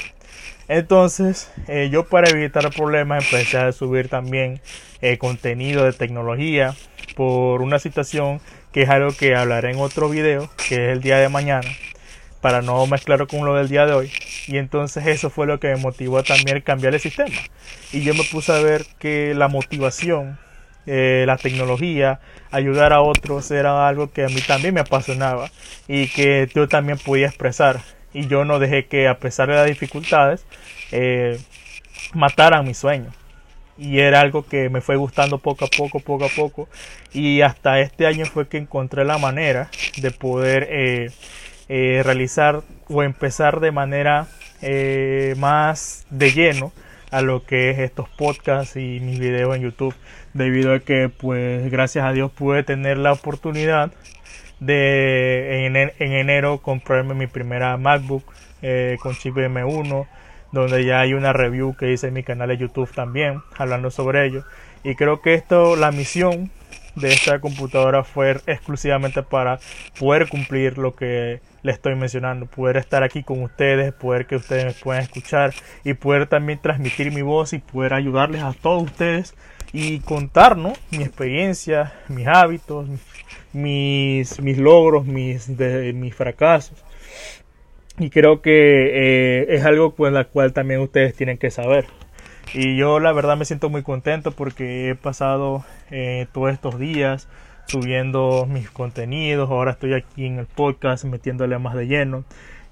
Entonces, 0.68 1.52
eh, 1.68 1.90
yo 1.92 2.06
para 2.06 2.30
evitar 2.30 2.70
problemas 2.72 3.26
empecé 3.26 3.58
a 3.58 3.72
subir 3.72 4.10
también 4.10 4.62
eh, 5.02 5.18
contenido 5.18 5.84
de 5.84 5.94
tecnología 5.94 6.76
por 7.16 7.62
una 7.62 7.80
situación 7.80 8.40
que 8.72 8.84
es 8.84 8.90
algo 8.90 9.10
que 9.12 9.36
hablaré 9.36 9.72
en 9.72 9.80
otro 9.80 10.08
video, 10.08 10.50
que 10.68 10.76
es 10.76 10.94
el 10.94 11.02
día 11.02 11.18
de 11.18 11.30
mañana, 11.30 11.70
para 12.42 12.62
no 12.62 12.86
mezclarlo 12.88 13.28
con 13.28 13.44
lo 13.46 13.56
del 13.56 13.70
día 13.70 13.86
de 13.86 13.94
hoy. 13.94 14.12
Y 14.48 14.58
entonces 14.58 15.06
eso 15.08 15.30
fue 15.30 15.48
lo 15.48 15.60
que 15.60 15.70
me 15.70 15.78
motivó 15.78 16.22
también 16.24 16.62
cambiar 16.62 16.94
el 16.94 17.00
sistema. 17.00 17.36
Y 17.92 18.02
yo 18.02 18.14
me 18.14 18.24
puse 18.24 18.52
a 18.52 18.60
ver 18.60 18.86
que 19.00 19.34
la 19.34 19.48
motivación 19.48 20.40
eh, 20.86 21.24
la 21.26 21.38
tecnología, 21.38 22.20
ayudar 22.52 22.92
a 22.92 23.02
otros 23.02 23.50
era 23.52 23.88
algo 23.88 24.12
que 24.12 24.26
a 24.26 24.28
mí 24.28 24.42
también 24.46 24.74
me 24.74 24.82
apasionaba 24.82 25.50
y 25.88 26.08
que 26.08 26.50
yo 26.54 26.68
también 26.68 26.98
podía 26.98 27.28
expresar. 27.28 27.80
Y 28.14 28.28
yo 28.28 28.46
no 28.46 28.60
dejé 28.60 28.86
que 28.86 29.08
a 29.08 29.18
pesar 29.18 29.50
de 29.50 29.56
las 29.56 29.68
dificultades 29.68 30.46
eh, 30.92 31.40
mataran 32.14 32.66
mi 32.66 32.74
sueño. 32.74 33.12
Y 33.78 34.00
era 34.00 34.22
algo 34.22 34.46
que 34.46 34.70
me 34.70 34.82
fue 34.82 34.98
gustando 34.98 35.40
poco 35.40 35.66
a 35.66 35.68
poco, 35.68 36.00
poco 36.00 36.26
a 36.26 36.30
poco. 36.30 36.70
Y 37.12 37.42
hasta 37.42 37.80
este 37.80 38.06
año 38.06 38.26
fue 38.26 38.48
que 38.48 38.58
encontré 38.58 39.04
la 39.04 39.18
manera 39.18 39.70
de 39.98 40.12
poder 40.12 40.68
eh, 40.70 41.10
realizar 42.04 42.62
o 42.88 43.02
empezar 43.02 43.60
de 43.62 43.72
manera 43.72 44.28
más 45.38 46.06
de 46.10 46.32
lleno 46.32 46.72
a 47.14 47.22
lo 47.22 47.46
que 47.46 47.70
es 47.70 47.80
estos 47.80 48.10
podcasts 48.10 48.76
y 48.76 49.00
mis 49.00 49.20
videos 49.20 49.56
en 49.56 49.62
YouTube 49.62 49.94
debido 50.34 50.74
a 50.74 50.80
que 50.80 51.10
pues 51.10 51.70
gracias 51.72 52.06
a 52.06 52.12
Dios 52.12 52.32
pude 52.32 52.64
tener 52.64 52.98
la 52.98 53.12
oportunidad 53.12 53.92
de 54.60 55.68
en, 55.68 55.76
enero 56.00 56.58
comprarme 56.58 57.14
mi 57.14 57.28
primera 57.28 57.78
MacBook 57.78 58.24
eh, 58.62 58.98
con 59.00 59.14
chip 59.14 59.36
M1 59.36 60.08
donde 60.52 60.86
ya 60.86 61.02
hay 61.02 61.14
una 61.14 61.34
review 61.34 61.76
que 61.76 61.92
hice 61.92 62.08
en 62.08 62.14
mi 62.14 62.24
canal 62.24 62.48
de 62.48 62.58
YouTube 62.58 62.92
también 62.92 63.42
hablando 63.58 63.92
sobre 63.92 64.26
ello. 64.26 64.44
Y 64.84 64.96
creo 64.96 65.22
que 65.22 65.34
esto 65.34 65.76
la 65.76 65.92
misión 65.92 66.52
de 66.96 67.14
esta 67.14 67.40
computadora 67.40 68.04
fue 68.04 68.38
exclusivamente 68.46 69.24
para 69.24 69.60
poder 70.00 70.30
cumplir 70.30 70.78
lo 70.78 70.96
que 70.96 71.42
le 71.64 71.72
estoy 71.72 71.96
mencionando, 71.96 72.46
poder 72.46 72.78
estar 72.78 73.04
aquí 73.04 73.24
con 73.24 73.42
ustedes, 73.42 73.94
poder 73.94 74.26
que 74.26 74.36
ustedes 74.36 74.66
me 74.66 74.74
puedan 74.74 75.04
escuchar 75.04 75.54
y 75.84 75.94
poder 75.94 76.28
también 76.28 76.60
transmitir 76.60 77.12
mi 77.12 77.22
voz 77.22 77.54
y 77.54 77.60
poder 77.60 77.94
ayudarles 77.94 78.44
a 78.44 78.54
todos 78.54 78.84
ustedes 78.84 79.34
y 79.72 80.00
contarnos 80.00 80.78
mi 80.92 81.04
experiencia, 81.04 81.94
mis 82.10 82.28
hábitos, 82.28 82.88
mis, 83.54 84.40
mis 84.40 84.58
logros, 84.58 85.06
mis, 85.06 85.50
mis 85.50 86.14
fracasos. 86.14 86.84
Y 88.00 88.10
creo 88.10 88.42
que 88.42 88.52
eh, 88.52 89.46
es 89.50 89.66
algo 89.66 89.96
con 89.96 90.14
la 90.14 90.26
cual 90.26 90.54
también 90.54 90.80
ustedes 90.80 91.16
tienen 91.16 91.38
que 91.38 91.52
saber. 91.52 91.86
Y 92.54 92.78
yo 92.78 93.00
la 93.00 93.12
verdad 93.12 93.38
me 93.38 93.46
siento 93.46 93.70
muy 93.70 93.84
contento 93.84 94.32
porque 94.32 94.90
he 94.90 94.96
pasado 94.96 95.66
eh, 95.90 96.28
todos 96.32 96.52
estos 96.52 96.78
días 96.78 97.28
subiendo 97.68 98.46
mis 98.48 98.70
contenidos. 98.70 99.50
Ahora 99.50 99.72
estoy 99.72 99.94
aquí 99.94 100.26
en 100.26 100.40
el 100.40 100.46
podcast 100.46 101.06
metiéndole 101.06 101.58
más 101.58 101.76
de 101.76 101.88
lleno. 101.88 102.26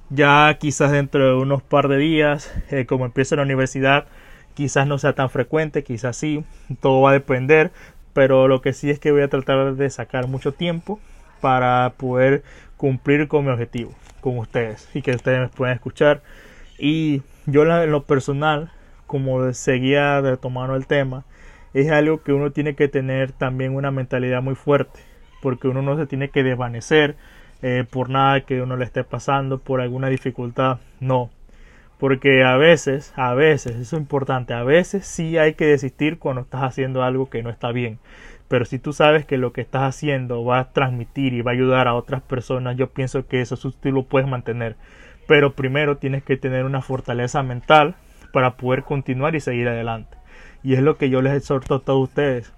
Ya 0.09 0.55
quizás 0.59 0.91
dentro 0.91 1.25
de 1.25 1.35
unos 1.35 1.63
par 1.63 1.87
de 1.87 1.97
días, 1.97 2.53
eh, 2.69 2.85
como 2.85 3.05
empiezo 3.05 3.35
la 3.35 3.43
universidad, 3.43 4.05
quizás 4.53 4.85
no 4.87 4.97
sea 4.97 5.13
tan 5.13 5.29
frecuente, 5.29 5.83
quizás 5.83 6.17
sí. 6.17 6.43
Todo 6.81 7.01
va 7.01 7.11
a 7.11 7.13
depender. 7.13 7.71
Pero 8.13 8.47
lo 8.47 8.61
que 8.61 8.73
sí 8.73 8.89
es 8.89 8.99
que 8.99 9.11
voy 9.11 9.21
a 9.21 9.29
tratar 9.29 9.75
de 9.75 9.89
sacar 9.89 10.27
mucho 10.27 10.51
tiempo 10.51 10.99
para 11.39 11.93
poder 11.97 12.43
cumplir 12.77 13.27
con 13.27 13.45
mi 13.45 13.51
objetivo, 13.51 13.93
con 14.21 14.37
ustedes 14.37 14.89
y 14.93 15.01
que 15.01 15.11
ustedes 15.11 15.39
me 15.39 15.47
puedan 15.47 15.75
escuchar. 15.75 16.21
Y 16.77 17.21
yo 17.45 17.63
en 17.63 17.91
lo 17.91 18.03
personal, 18.03 18.71
como 19.11 19.51
seguía 19.51 20.21
retomando 20.21 20.77
el 20.77 20.87
tema, 20.87 21.25
es 21.73 21.91
algo 21.91 22.23
que 22.23 22.31
uno 22.31 22.51
tiene 22.51 22.75
que 22.75 22.87
tener 22.87 23.33
también 23.33 23.75
una 23.75 23.91
mentalidad 23.91 24.41
muy 24.41 24.55
fuerte, 24.55 25.01
porque 25.41 25.67
uno 25.67 25.81
no 25.81 25.97
se 25.97 26.07
tiene 26.07 26.29
que 26.29 26.43
desvanecer 26.43 27.17
eh, 27.61 27.83
por 27.91 28.09
nada 28.09 28.39
que 28.45 28.61
uno 28.61 28.77
le 28.77 28.85
esté 28.85 29.03
pasando, 29.03 29.59
por 29.59 29.81
alguna 29.81 30.07
dificultad, 30.07 30.79
no. 31.01 31.29
Porque 31.99 32.45
a 32.45 32.55
veces, 32.55 33.11
a 33.17 33.33
veces, 33.33 33.75
eso 33.75 33.97
es 33.97 34.01
importante, 34.01 34.53
a 34.53 34.63
veces 34.63 35.05
sí 35.05 35.37
hay 35.37 35.55
que 35.55 35.65
desistir 35.65 36.17
cuando 36.17 36.43
estás 36.43 36.63
haciendo 36.63 37.03
algo 37.03 37.29
que 37.29 37.43
no 37.43 37.49
está 37.49 37.73
bien. 37.73 37.99
Pero 38.47 38.63
si 38.63 38.79
tú 38.79 38.93
sabes 38.93 39.25
que 39.25 39.37
lo 39.37 39.51
que 39.51 39.59
estás 39.59 39.83
haciendo 39.83 40.45
va 40.45 40.59
a 40.59 40.71
transmitir 40.71 41.33
y 41.33 41.41
va 41.41 41.51
a 41.51 41.55
ayudar 41.55 41.89
a 41.89 41.95
otras 41.95 42.21
personas, 42.21 42.77
yo 42.77 42.91
pienso 42.91 43.27
que 43.27 43.41
eso 43.41 43.57
tú 43.57 43.91
lo 43.91 44.03
puedes 44.03 44.29
mantener. 44.29 44.77
Pero 45.27 45.51
primero 45.53 45.97
tienes 45.97 46.23
que 46.23 46.37
tener 46.37 46.63
una 46.63 46.81
fortaleza 46.81 47.43
mental 47.43 47.95
para 48.31 48.57
poder 48.57 48.83
continuar 48.83 49.35
y 49.35 49.41
seguir 49.41 49.67
adelante. 49.67 50.17
Y 50.63 50.73
es 50.73 50.81
lo 50.81 50.97
que 50.97 51.09
yo 51.09 51.21
les 51.21 51.33
exhorto 51.33 51.75
a 51.75 51.79
todos 51.79 52.09
ustedes. 52.09 52.53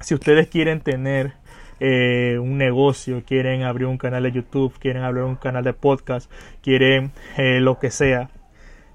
Si 0.00 0.14
ustedes 0.14 0.48
quieren 0.48 0.80
tener 0.80 1.34
eh, 1.80 2.38
un 2.38 2.58
negocio, 2.58 3.22
quieren 3.26 3.62
abrir 3.62 3.86
un 3.86 3.98
canal 3.98 4.22
de 4.22 4.32
YouTube, 4.32 4.78
quieren 4.78 5.02
abrir 5.02 5.24
un 5.24 5.36
canal 5.36 5.64
de 5.64 5.72
podcast, 5.72 6.30
quieren 6.62 7.12
eh, 7.36 7.60
lo 7.60 7.78
que 7.78 7.90
sea, 7.90 8.30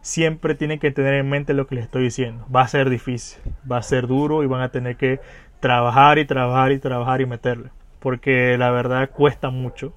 siempre 0.02 0.56
tienen 0.56 0.80
que 0.80 0.92
tener 0.92 1.16
en 1.16 1.30
mente 1.30 1.54
lo 1.54 1.68
que 1.68 1.76
les 1.76 1.86
estoy 1.86 2.04
diciendo. 2.04 2.46
Va 2.54 2.62
a 2.62 2.68
ser 2.68 2.90
difícil, 2.90 3.42
va 3.70 3.78
a 3.78 3.84
ser 3.84 4.08
duro 4.08 4.44
y 4.44 4.48
van 4.48 4.62
a 4.62 4.70
tener 4.70 4.96
que 4.96 5.20
trabajar 5.60 6.18
y 6.18 6.26
trabajar 6.26 6.72
y 6.72 6.80
trabajar 6.80 7.22
y 7.22 7.26
meterle. 7.26 7.72
Porque 8.00 8.58
la 8.58 8.72
verdad 8.72 9.10
cuesta 9.10 9.50
mucho, 9.50 9.94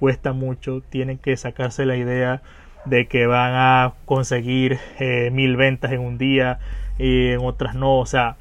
cuesta 0.00 0.32
mucho. 0.32 0.80
Tienen 0.80 1.18
que 1.18 1.36
sacarse 1.36 1.86
la 1.86 1.96
idea 1.96 2.42
de 2.84 3.06
que 3.06 3.26
van 3.26 3.52
a 3.54 3.94
conseguir 4.04 4.78
eh, 4.98 5.30
mil 5.32 5.56
ventas 5.56 5.92
en 5.92 6.00
un 6.00 6.18
día 6.18 6.58
y 6.98 7.28
en 7.28 7.40
otras 7.40 7.74
no. 7.74 7.98
O 7.98 8.06
sea, 8.06 8.36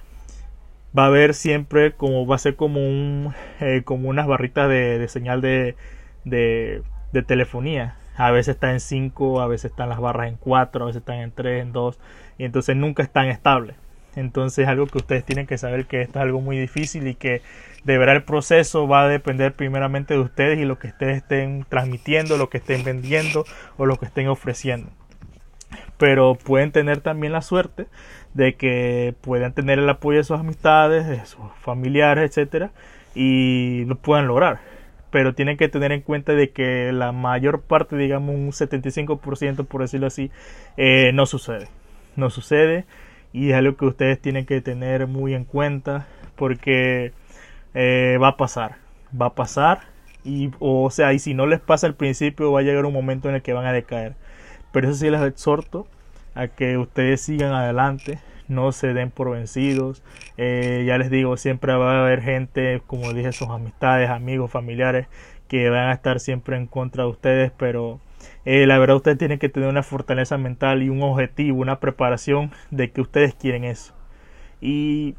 va 0.98 1.04
a 1.04 1.08
haber 1.08 1.34
siempre 1.34 1.94
como 1.94 2.26
va 2.26 2.36
a 2.36 2.40
ser 2.40 2.56
como 2.56 2.80
un 2.80 3.34
eh, 3.60 3.84
como 3.84 4.10
unas 4.10 4.28
barritas 4.28 4.70
de, 4.70 5.00
de 5.00 5.08
señal 5.08 5.42
de, 5.42 5.76
de, 6.26 6.84
telefonía. 7.26 7.96
A 8.16 8.32
veces 8.32 8.56
está 8.56 8.72
en 8.72 8.80
5, 8.80 9.42
a 9.42 9.48
veces 9.48 9.72
están 9.72 9.90
las 9.90 10.00
barras 10.00 10.28
en 10.28 10.36
4, 10.38 10.84
a 10.84 10.88
veces 10.88 11.02
están 11.02 11.20
en 11.20 11.32
3, 11.32 11.62
en 11.64 11.72
2 11.72 12.00
y 12.38 12.46
entonces 12.46 12.76
nunca 12.76 13.04
están 13.04 13.28
estables. 13.28 13.76
Entonces 14.16 14.68
algo 14.68 14.88
que 14.88 14.98
ustedes 14.98 15.24
tienen 15.24 15.48
que 15.48 15.58
saber 15.58 15.86
que 15.86 16.02
esto 16.02 16.20
es 16.20 16.24
algo 16.24 16.42
muy 16.42 16.58
difícil 16.58 17.08
y 17.08 17.16
que 17.16 17.42
de 17.84 17.98
verdad 17.98 18.18
el 18.18 18.24
proceso 18.24 18.88
va 18.88 19.04
a 19.04 19.08
depender 19.08 19.54
primeramente 19.54 20.14
de 20.14 20.20
ustedes 20.20 20.60
y 20.60 20.66
lo 20.66 20.78
que 20.80 20.88
ustedes 20.88 21.18
estén 21.18 21.66
transmitiendo, 21.70 22.38
lo 22.38 22.50
que 22.50 22.58
estén 22.58 22.84
vendiendo 22.84 23.46
o 23.78 23.86
lo 23.86 23.98
que 23.98 24.06
estén 24.06 24.28
ofreciendo. 24.28 24.90
Pero 25.98 26.36
pueden 26.36 26.72
tener 26.72 27.00
también 27.00 27.32
la 27.32 27.42
suerte 27.42 27.88
de 28.34 28.56
que 28.56 29.16
puedan 29.22 29.54
tener 29.54 29.80
el 29.80 29.90
apoyo 29.90 30.18
de 30.18 30.24
sus 30.24 30.40
amistades, 30.40 31.08
de 31.08 31.26
sus 31.26 31.46
familiares, 31.62 32.30
etcétera, 32.30 32.72
y 33.16 33.86
lo 33.86 33.96
puedan 33.96 34.28
lograr. 34.28 34.60
Pero 35.10 35.34
tienen 35.36 35.58
que 35.58 35.70
tener 35.70 35.92
en 35.92 36.02
cuenta 36.02 36.34
de 36.34 36.52
que 36.52 36.92
la 36.92 37.12
mayor 37.12 37.62
parte, 37.62 37.98
digamos 37.98 38.36
un 38.36 38.52
75% 38.52 39.66
por 39.66 39.82
decirlo 39.82 40.08
así, 40.08 40.32
eh, 40.78 41.12
no 41.14 41.26
sucede. 41.26 41.68
No 42.16 42.30
sucede 42.30 42.86
y 43.34 43.52
es 43.52 43.56
algo 43.56 43.78
que 43.78 43.86
ustedes 43.86 44.20
tienen 44.20 44.46
que 44.46 44.62
tener 44.62 45.08
muy 45.08 45.34
en 45.34 45.46
cuenta 45.46 46.08
porque 46.36 47.14
eh, 47.74 48.18
va 48.22 48.30
a 48.30 48.38
pasar, 48.38 48.78
va 49.20 49.28
a 49.28 49.36
pasar 49.36 49.82
y 50.24 50.52
o 50.60 50.90
sea, 50.92 51.14
y 51.14 51.20
si 51.20 51.34
no 51.34 51.48
les 51.48 51.60
pasa 51.60 51.88
al 51.88 51.96
principio 51.96 52.52
va 52.52 52.60
a 52.60 52.64
llegar 52.64 52.86
un 52.86 52.94
momento 52.94 53.30
en 53.30 53.36
el 53.36 53.42
que 53.42 53.54
van 53.54 53.66
a 53.66 53.74
decaer. 53.74 54.16
Pero 54.72 54.90
eso 54.90 54.98
sí 54.98 55.10
les 55.10 55.22
exhorto 55.22 55.88
a 56.36 56.48
que 56.48 56.78
ustedes 56.78 57.22
sigan 57.22 57.54
adelante, 57.54 58.20
no 58.48 58.72
se 58.72 58.94
den 58.94 59.12
por 59.12 59.32
vencidos. 59.32 60.04
Eh, 60.38 60.84
ya 60.88 60.98
les 60.98 61.10
digo, 61.10 61.38
siempre 61.38 61.74
va 61.76 61.94
a 61.94 62.02
haber 62.02 62.22
gente, 62.22 62.82
como 62.88 63.14
dije, 63.14 63.32
sus 63.34 63.50
amistades, 63.50 64.10
amigos, 64.10 64.52
familiares, 64.52 65.08
que 65.48 65.70
van 65.70 65.90
a 65.90 65.94
estar 65.94 66.20
siempre 66.20 66.58
en 66.58 66.68
contra 66.68 67.04
de 67.04 67.10
ustedes, 67.10 67.52
pero 67.58 68.00
eh, 68.46 68.66
la 68.68 68.78
verdad 68.80 68.98
ustedes 68.98 69.18
tienen 69.18 69.40
que 69.40 69.50
tener 69.50 69.70
una 69.70 69.84
fortaleza 69.84 70.38
mental 70.38 70.84
y 70.84 70.90
un 70.90 71.02
objetivo, 71.04 71.60
una 71.60 71.80
preparación 71.80 72.52
de 72.72 72.92
que 72.92 73.02
ustedes 73.02 73.36
quieren 73.36 73.64
eso. 73.64 73.94
Y 74.62 75.16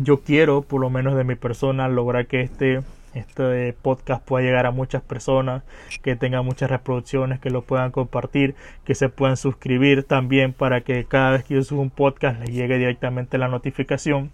yo 0.00 0.22
quiero, 0.22 0.62
por 0.62 0.80
lo 0.80 0.90
menos 0.90 1.16
de 1.16 1.24
mi 1.24 1.34
persona, 1.34 1.88
lograr 1.88 2.26
que 2.26 2.40
este, 2.40 2.82
este 3.14 3.72
podcast 3.74 4.24
pueda 4.24 4.44
llegar 4.44 4.66
a 4.66 4.70
muchas 4.70 5.02
personas, 5.02 5.62
que 6.02 6.16
tenga 6.16 6.42
muchas 6.42 6.70
reproducciones, 6.70 7.40
que 7.40 7.50
lo 7.50 7.62
puedan 7.62 7.90
compartir, 7.90 8.54
que 8.84 8.94
se 8.94 9.08
puedan 9.08 9.36
suscribir 9.36 10.04
también 10.04 10.52
para 10.52 10.80
que 10.82 11.04
cada 11.04 11.32
vez 11.32 11.44
que 11.44 11.54
yo 11.54 11.62
suba 11.62 11.82
un 11.82 11.90
podcast 11.90 12.40
les 12.40 12.50
llegue 12.50 12.78
directamente 12.78 13.38
la 13.38 13.48
notificación 13.48 14.30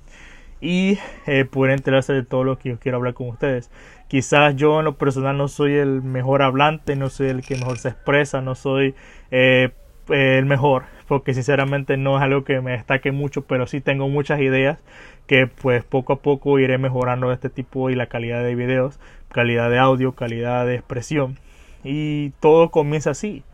y 0.60 0.98
eh, 1.26 1.44
poder 1.44 1.72
enterarse 1.72 2.12
de 2.12 2.24
todo 2.24 2.44
lo 2.44 2.58
que 2.58 2.70
yo 2.70 2.78
quiero 2.78 2.98
hablar 2.98 3.14
con 3.14 3.28
ustedes. 3.28 3.70
Quizás 4.08 4.56
yo 4.56 4.80
en 4.80 4.84
lo 4.84 4.96
personal 4.96 5.36
no 5.38 5.48
soy 5.48 5.74
el 5.74 6.02
mejor 6.02 6.42
hablante, 6.42 6.96
no 6.96 7.08
soy 7.10 7.28
el 7.28 7.42
que 7.42 7.56
mejor 7.56 7.78
se 7.78 7.90
expresa, 7.90 8.40
no 8.40 8.54
soy 8.54 8.94
eh, 9.30 9.70
el 10.08 10.44
mejor, 10.46 10.84
porque 11.06 11.34
sinceramente 11.34 11.96
no 11.96 12.16
es 12.16 12.22
algo 12.22 12.44
que 12.44 12.60
me 12.60 12.72
destaque 12.72 13.12
mucho, 13.12 13.42
pero 13.42 13.66
sí 13.66 13.80
tengo 13.80 14.08
muchas 14.08 14.40
ideas 14.40 14.78
que 15.26 15.46
pues 15.46 15.84
poco 15.84 16.14
a 16.14 16.22
poco 16.22 16.58
iré 16.58 16.76
mejorando 16.78 17.32
este 17.32 17.50
tipo 17.50 17.88
y 17.88 17.94
la 17.94 18.06
calidad 18.06 18.42
de 18.42 18.56
videos, 18.56 18.98
calidad 19.30 19.70
de 19.70 19.78
audio, 19.78 20.12
calidad 20.12 20.66
de 20.66 20.74
expresión. 20.74 21.38
Y 21.84 22.30
todo 22.40 22.70
comienza 22.70 23.10
así. 23.10 23.44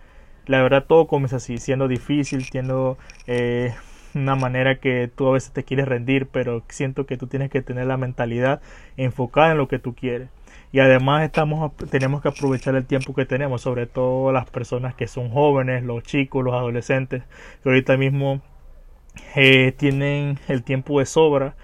La 0.47 0.63
verdad 0.63 0.85
todo 0.89 1.07
comienza 1.07 1.37
así, 1.37 1.59
siendo 1.59 1.89
difícil, 1.89 2.45
siendo 2.45 2.97
eh, 3.27 3.75
una 4.23 4.37
manera 4.37 4.79
que 4.81 5.11
tú 5.15 5.29
a 5.29 5.33
veces 5.33 5.53
te 5.53 5.65
quieres 5.65 5.87
rendir, 5.89 6.27
pero 6.27 6.63
siento 6.69 7.07
que 7.07 7.17
tú 7.17 7.27
tienes 7.27 7.51
que 7.51 7.63
tener 7.63 7.87
la 7.87 7.97
mentalidad 7.97 8.61
enfocada 8.97 9.53
en 9.53 9.59
lo 9.59 9.69
que 9.69 9.79
tú 9.79 9.95
quieres. 9.95 10.29
Y 10.73 10.81
además 10.81 11.25
estamos, 11.25 11.75
tenemos 11.91 12.23
que 12.23 12.29
aprovechar 12.29 12.75
el 12.75 12.87
tiempo 12.87 13.15
que 13.15 13.25
tenemos, 13.25 13.63
sobre 13.63 13.87
todo 13.87 14.33
las 14.33 14.51
personas 14.51 14.95
que 14.95 15.07
son 15.07 15.31
jóvenes, 15.31 15.85
los 15.85 16.03
chicos, 16.03 16.45
los 16.45 16.55
adolescentes, 16.55 17.23
que 17.63 17.69
ahorita 17.69 17.97
mismo 17.97 18.41
eh, 19.35 19.73
tienen 19.77 20.39
el 20.49 20.63
tiempo 20.63 20.99
de 20.99 21.07
sobra 21.07 21.55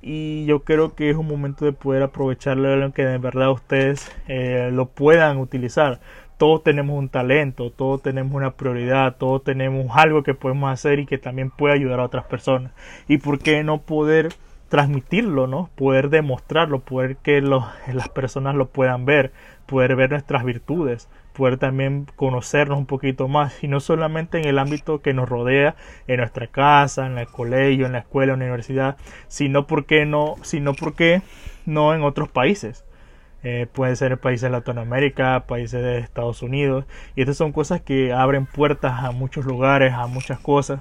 y 0.00 0.46
yo 0.46 0.60
creo 0.60 0.94
que 0.94 1.10
es 1.10 1.16
un 1.16 1.26
momento 1.26 1.64
de 1.64 1.72
poder 1.72 2.02
aprovecharlo 2.02 2.92
que 2.92 3.04
de 3.04 3.18
verdad 3.18 3.50
ustedes 3.50 4.10
eh, 4.28 4.70
lo 4.72 4.86
puedan 4.86 5.38
utilizar 5.38 6.00
todos 6.38 6.62
tenemos 6.62 6.96
un 6.96 7.08
talento, 7.08 7.70
todos 7.70 8.00
tenemos 8.00 8.32
una 8.34 8.52
prioridad, 8.52 9.16
todos 9.16 9.42
tenemos 9.42 9.88
algo 9.96 10.22
que 10.22 10.34
podemos 10.34 10.72
hacer 10.72 11.00
y 11.00 11.06
que 11.06 11.18
también 11.18 11.50
puede 11.50 11.74
ayudar 11.74 12.00
a 12.00 12.04
otras 12.04 12.24
personas. 12.24 12.72
¿Y 13.08 13.18
por 13.18 13.40
qué 13.40 13.64
no 13.64 13.82
poder 13.82 14.28
transmitirlo, 14.68 15.46
¿no? 15.46 15.68
Poder 15.74 16.10
demostrarlo, 16.10 16.80
poder 16.80 17.16
que 17.16 17.40
las 17.40 18.08
personas 18.14 18.54
lo 18.54 18.68
puedan 18.68 19.04
ver, 19.04 19.32
poder 19.66 19.96
ver 19.96 20.10
nuestras 20.10 20.44
virtudes, 20.44 21.08
poder 21.32 21.58
también 21.58 22.06
conocernos 22.14 22.78
un 22.78 22.86
poquito 22.86 23.26
más 23.26 23.64
y 23.64 23.68
no 23.68 23.80
solamente 23.80 24.38
en 24.38 24.46
el 24.46 24.58
ámbito 24.58 25.00
que 25.00 25.14
nos 25.14 25.28
rodea, 25.28 25.74
en 26.06 26.18
nuestra 26.18 26.46
casa, 26.46 27.06
en 27.06 27.18
el 27.18 27.26
colegio, 27.26 27.86
en 27.86 27.92
la 27.92 27.98
escuela, 27.98 28.34
en 28.34 28.38
la 28.38 28.44
universidad, 28.44 28.96
sino 29.26 29.66
porque 29.66 30.06
no, 30.06 30.36
sino 30.42 30.74
porque 30.74 31.22
no 31.66 31.94
en 31.94 32.02
otros 32.02 32.28
países 32.28 32.84
eh, 33.44 33.66
pueden 33.72 33.96
ser 33.96 34.18
países 34.18 34.42
de 34.42 34.50
Latinoamérica, 34.50 35.44
países 35.46 35.82
de 35.82 35.98
Estados 35.98 36.42
Unidos, 36.42 36.84
y 37.14 37.20
estas 37.22 37.36
son 37.36 37.52
cosas 37.52 37.80
que 37.80 38.12
abren 38.12 38.46
puertas 38.46 39.04
a 39.04 39.10
muchos 39.12 39.44
lugares, 39.44 39.92
a 39.92 40.06
muchas 40.06 40.38
cosas. 40.40 40.80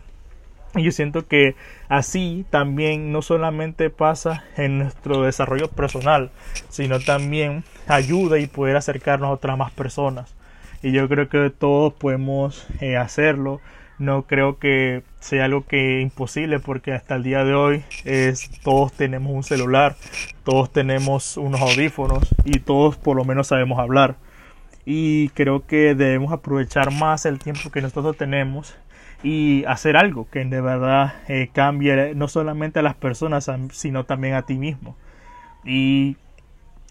Y 0.75 0.83
yo 0.83 0.91
siento 0.91 1.27
que 1.27 1.55
así 1.87 2.45
también 2.49 3.11
no 3.11 3.21
solamente 3.21 3.89
pasa 3.89 4.43
en 4.57 4.79
nuestro 4.79 5.23
desarrollo 5.23 5.69
personal, 5.69 6.31
sino 6.69 6.99
también 6.99 7.63
ayuda 7.87 8.37
y 8.37 8.47
poder 8.47 8.75
acercarnos 8.75 9.29
a 9.29 9.33
otras 9.33 9.57
más 9.57 9.71
personas. 9.71 10.35
Y 10.83 10.91
yo 10.91 11.07
creo 11.07 11.29
que 11.29 11.49
todos 11.49 11.93
podemos 11.93 12.67
eh, 12.81 12.97
hacerlo, 12.97 13.61
no 13.99 14.23
creo 14.23 14.59
que 14.59 15.03
sea 15.19 15.45
algo 15.45 15.65
que 15.65 16.01
imposible 16.01 16.59
porque 16.59 16.93
hasta 16.93 17.15
el 17.15 17.23
día 17.23 17.43
de 17.43 17.53
hoy 17.55 17.83
es 18.05 18.49
todos 18.61 18.93
tenemos 18.93 19.33
un 19.33 19.43
celular, 19.43 19.95
todos 20.43 20.71
tenemos 20.71 21.37
unos 21.37 21.61
audífonos 21.61 22.27
y 22.45 22.59
todos 22.59 22.97
por 22.97 23.17
lo 23.17 23.25
menos 23.25 23.47
sabemos 23.47 23.79
hablar. 23.79 24.15
Y 24.85 25.29
creo 25.29 25.65
que 25.65 25.95
debemos 25.95 26.31
aprovechar 26.31 26.91
más 26.91 27.25
el 27.25 27.39
tiempo 27.39 27.71
que 27.71 27.81
nosotros 27.81 28.15
tenemos 28.15 28.75
y 29.23 29.65
hacer 29.65 29.97
algo 29.97 30.29
que 30.29 30.45
de 30.45 30.61
verdad 30.61 31.15
eh, 31.27 31.49
cambie 31.51 32.13
no 32.15 32.27
solamente 32.27 32.79
a 32.79 32.83
las 32.83 32.95
personas 32.95 33.49
sino 33.71 34.05
también 34.05 34.35
a 34.35 34.43
ti 34.43 34.57
mismo. 34.57 34.95
Y 35.65 36.17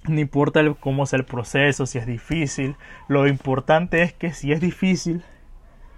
no 0.09 0.21
importa 0.21 0.63
cómo 0.81 1.07
sea 1.07 1.19
el 1.19 1.25
proceso, 1.25 1.87
si 1.87 1.99
es 1.99 2.07
difícil, 2.07 2.77
lo 3.09 3.27
importante 3.27 4.03
es 4.03 4.13
que 4.13 4.33
si 4.33 4.53
es 4.53 4.61
difícil, 4.61 5.23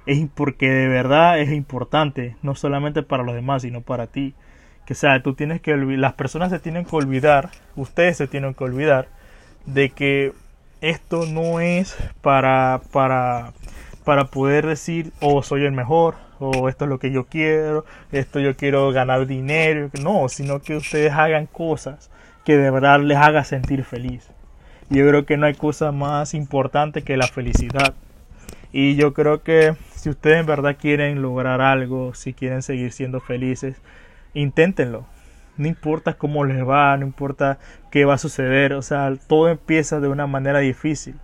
es 0.08 0.26
porque 0.34 0.70
de 0.70 0.88
verdad 0.88 1.38
es 1.38 1.52
importante, 1.52 2.34
no 2.42 2.54
solamente 2.54 3.02
para 3.02 3.22
los 3.22 3.34
demás, 3.34 3.60
sino 3.62 3.82
para 3.82 4.06
ti. 4.06 4.34
Que 4.86 4.94
sea, 4.94 5.22
tú 5.22 5.34
tienes 5.34 5.60
que 5.60 5.76
las 5.76 6.14
personas 6.14 6.50
se 6.50 6.58
tienen 6.58 6.86
que 6.86 6.96
olvidar, 6.96 7.50
ustedes 7.76 8.16
se 8.16 8.26
tienen 8.26 8.54
que 8.54 8.64
olvidar 8.64 9.08
de 9.66 9.90
que 9.90 10.32
esto 10.80 11.26
no 11.26 11.60
es 11.60 11.94
para 12.22 12.80
para 12.90 13.52
para 14.04 14.24
poder 14.28 14.66
decir, 14.66 15.12
oh, 15.20 15.42
soy 15.42 15.66
el 15.66 15.72
mejor, 15.72 16.14
o 16.38 16.70
esto 16.70 16.86
es 16.86 16.88
lo 16.88 16.98
que 16.98 17.10
yo 17.10 17.26
quiero, 17.26 17.84
esto 18.10 18.40
yo 18.40 18.56
quiero 18.56 18.90
ganar 18.92 19.26
dinero, 19.26 19.90
no, 20.02 20.30
sino 20.30 20.60
que 20.60 20.76
ustedes 20.76 21.12
hagan 21.12 21.44
cosas 21.44 22.10
que 22.46 22.56
de 22.56 22.70
verdad 22.70 23.00
les 23.00 23.18
haga 23.18 23.44
sentir 23.44 23.84
feliz. 23.84 24.30
Yo 24.88 25.06
creo 25.06 25.26
que 25.26 25.36
no 25.36 25.44
hay 25.44 25.54
cosa 25.54 25.92
más 25.92 26.32
importante 26.32 27.02
que 27.02 27.18
la 27.18 27.26
felicidad. 27.26 27.94
Y 28.72 28.96
yo 28.96 29.14
creo 29.14 29.42
que 29.42 29.74
si 29.94 30.10
ustedes 30.10 30.40
en 30.40 30.46
verdad 30.46 30.76
quieren 30.78 31.22
lograr 31.22 31.60
algo, 31.60 32.14
si 32.14 32.34
quieren 32.34 32.62
seguir 32.62 32.92
siendo 32.92 33.20
felices, 33.20 33.76
inténtenlo. 34.34 35.06
No 35.56 35.66
importa 35.66 36.14
cómo 36.14 36.44
les 36.44 36.66
va, 36.66 36.96
no 36.96 37.06
importa 37.06 37.58
qué 37.90 38.04
va 38.04 38.14
a 38.14 38.18
suceder, 38.18 38.74
o 38.74 38.82
sea, 38.82 39.12
todo 39.26 39.48
empieza 39.48 39.98
de 40.00 40.08
una 40.08 40.26
manera 40.26 40.60
difícil. 40.60 41.16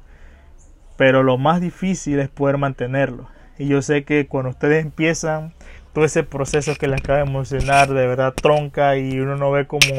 Pero 0.96 1.22
lo 1.22 1.38
más 1.38 1.60
difícil 1.60 2.18
es 2.18 2.28
poder 2.28 2.58
mantenerlo. 2.58 3.28
Y 3.58 3.68
yo 3.68 3.82
sé 3.82 4.04
que 4.04 4.26
cuando 4.26 4.50
ustedes 4.50 4.84
empiezan 4.84 5.52
todo 5.92 6.04
ese 6.04 6.24
proceso 6.24 6.74
que 6.74 6.88
les 6.88 7.00
acaba 7.00 7.18
de 7.18 7.24
emocionar, 7.24 7.88
de 7.88 8.06
verdad 8.06 8.34
tronca 8.34 8.96
y 8.96 9.20
uno 9.20 9.36
no 9.36 9.52
ve 9.52 9.66
como, 9.66 9.94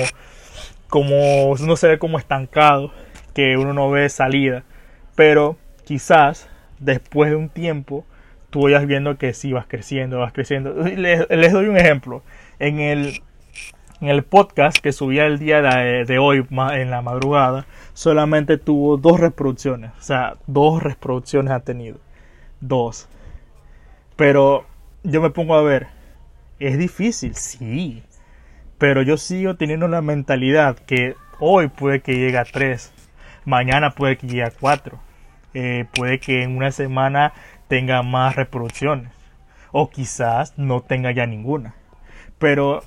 como, 0.89 1.51
uno 1.51 1.75
se 1.77 1.87
ve 1.87 1.99
como 1.99 2.19
estancado, 2.19 2.91
que 3.33 3.55
uno 3.57 3.73
no 3.73 3.89
ve 3.89 4.09
salida. 4.09 4.63
Pero 5.15 5.57
quizás 5.85 6.49
después 6.79 7.29
de 7.29 7.35
un 7.35 7.49
tiempo 7.49 8.05
tú 8.55 8.61
vayas 8.61 8.85
viendo 8.85 9.17
que 9.17 9.33
sí 9.33 9.51
vas 9.51 9.65
creciendo, 9.67 10.19
vas 10.19 10.31
creciendo. 10.31 10.73
Les, 10.73 11.27
doy 11.27 11.67
un 11.67 11.75
ejemplo. 11.75 12.23
En 12.57 12.79
el, 12.79 13.21
en 13.99 14.07
el 14.07 14.23
podcast 14.23 14.77
que 14.77 14.93
subía 14.93 15.25
el 15.25 15.39
día 15.39 15.61
de, 15.61 16.17
hoy 16.19 16.47
en 16.49 16.89
la 16.89 17.01
madrugada, 17.01 17.65
solamente 17.93 18.57
tuvo 18.57 18.95
dos 18.95 19.19
reproducciones. 19.19 19.91
O 19.99 20.01
sea, 20.01 20.35
dos 20.47 20.81
reproducciones 20.81 21.51
ha 21.51 21.59
tenido. 21.59 21.97
Dos. 22.61 23.09
Pero 24.15 24.65
yo 25.03 25.21
me 25.21 25.31
pongo 25.31 25.55
a 25.55 25.61
ver, 25.61 25.87
es 26.59 26.77
difícil, 26.77 27.35
sí. 27.35 28.03
Pero 28.77 29.01
yo 29.01 29.17
sigo 29.17 29.55
teniendo 29.55 29.89
la 29.89 30.01
mentalidad 30.01 30.77
que 30.77 31.15
hoy 31.39 31.67
puede 31.67 31.99
que 31.99 32.13
llegue 32.13 32.37
a 32.37 32.45
tres, 32.45 32.93
mañana 33.43 33.91
puede 33.91 34.17
que 34.17 34.27
llegue 34.27 34.43
a 34.43 34.51
cuatro. 34.51 34.99
Eh, 35.57 35.85
puede 35.93 36.19
que 36.19 36.43
en 36.43 36.57
una 36.57 36.69
semana 36.73 37.31
tenga 37.69 38.03
más 38.03 38.35
reproducciones 38.35 39.13
o 39.71 39.89
quizás 39.89 40.53
no 40.57 40.81
tenga 40.81 41.13
ya 41.13 41.25
ninguna. 41.25 41.75
Pero 42.37 42.83